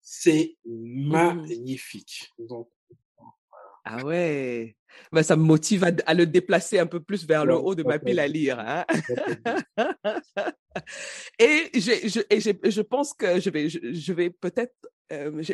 [0.01, 2.29] C'est mmh magnifique.
[3.85, 4.75] ah ouais,
[5.11, 7.99] bah, ça me motive à, le déplacer un peu plus vers le haut de ma
[7.99, 8.59] pile à lire.
[8.59, 8.85] Hein.
[11.39, 14.75] et, je, et je, pense que je vais, je vais peut-être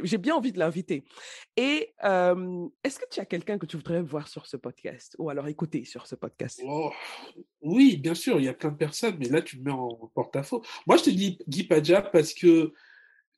[0.04, 1.04] j'ai bien envie de l'inviter.
[1.56, 1.94] Et
[2.84, 5.86] est-ce que tu as quelqu'un que tu voudrais voir sur ce podcast ou alors écouter
[5.86, 6.62] sur ce podcast?
[6.64, 6.92] Oh,
[7.62, 10.12] Oui, bien sûr, il y a plein de personnes, mais là, tu me mets en
[10.14, 10.64] porte-à-faux.
[10.86, 12.74] Moi, je te dis Guy Padja parce que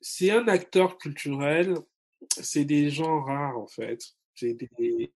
[0.00, 1.74] c'est un acteur culturel,
[2.30, 4.00] c'est des gens rares, en fait.
[4.34, 5.12] C'est des,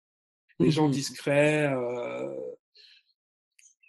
[0.60, 1.72] gens mmh discrets.
[1.72, 2.34] Euh,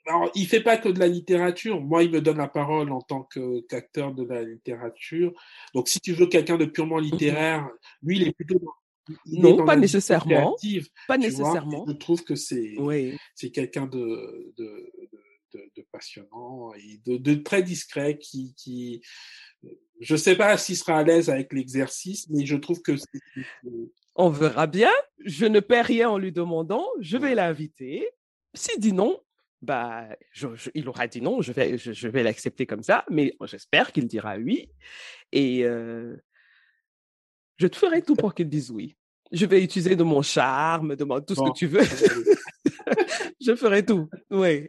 [0.08, 1.80] alors, il fait pas que de la littérature.
[1.80, 3.28] Moi, il me donne la parole en tant
[3.70, 5.32] qu'acteur de la littérature.
[5.76, 7.70] Donc, si tu veux quelqu'un de purement mmh littéraire,
[8.02, 8.60] lui, il est plutôt
[9.26, 10.56] non, pas nécessairement.
[11.08, 11.86] pas nécessairement.
[11.88, 12.76] je trouve que c'est
[13.36, 14.92] c'est quelqu'un de, de,
[15.54, 19.02] de, passionnant et de, très discret qui, qui
[20.00, 22.94] je sais pas s'il sera à l'aise avec l'exercice, mais je trouve que
[24.16, 24.92] on verra bien.
[25.24, 26.88] Je ne perds rien en lui demandant.
[27.00, 28.08] Je vais l'inviter.
[28.54, 29.20] S'il dit non,
[29.62, 30.08] bah,
[30.74, 34.36] il aura dit non, je vais, je, vais l'accepter comme ça, mais j'espère qu'il dira
[34.38, 34.70] oui.
[35.32, 35.64] Et
[37.58, 38.96] je te ferai tout pour qu'il dise oui.
[39.32, 41.84] Je vais utiliser de mon charme, de tout ce que tu veux.
[43.42, 44.68] je ferai tout, oui.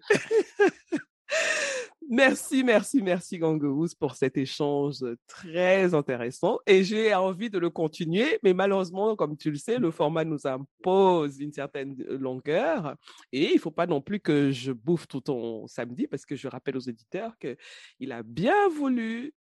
[2.14, 6.58] Merci, merci, merci Gangous pour cet échange très intéressant.
[6.66, 10.46] Et j'ai envie de le continuer, mais malheureusement, comme tu le sais, le format nous
[10.46, 12.96] impose une certaine longueur.
[13.32, 16.36] Et il ne faut pas non plus que je bouffe tout ton samedi, parce que
[16.36, 19.32] je rappelle aux éditeurs qu'il a bien voulu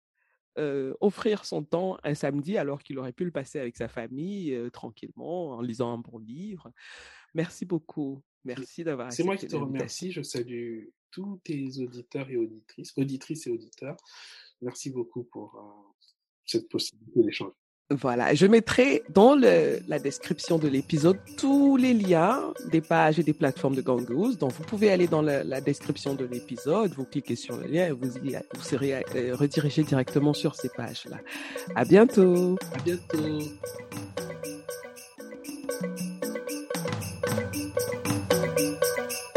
[1.00, 5.54] offrir son temps un samedi alors qu'il aurait pu le passer avec sa famille tranquillement
[5.56, 6.70] en lisant un bon livre.
[7.34, 8.22] Merci beaucoup.
[8.44, 10.12] Merci d'avoir C'est moi qui te remercie.
[10.12, 13.96] Je salue tous tes auditeurs et auditrices, auditrices et auditeurs.
[14.62, 15.60] Merci beaucoup pour euh,
[16.44, 17.52] cette possibilité d'échanger.
[17.92, 23.24] Voilà, je mettrai dans le, la description de l'épisode tous les liens des pages et
[23.24, 24.38] des plateformes de Gangoose.
[24.38, 27.88] Donc, vous pouvez aller dans la, la description de l'épisode, vous cliquez sur le lien
[27.88, 31.18] et vous, vous serez euh, redirigé directement sur ces pages-là.
[31.74, 32.56] À bientôt.
[32.74, 33.40] À bientôt.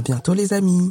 [0.00, 0.88] À bientôt les amis.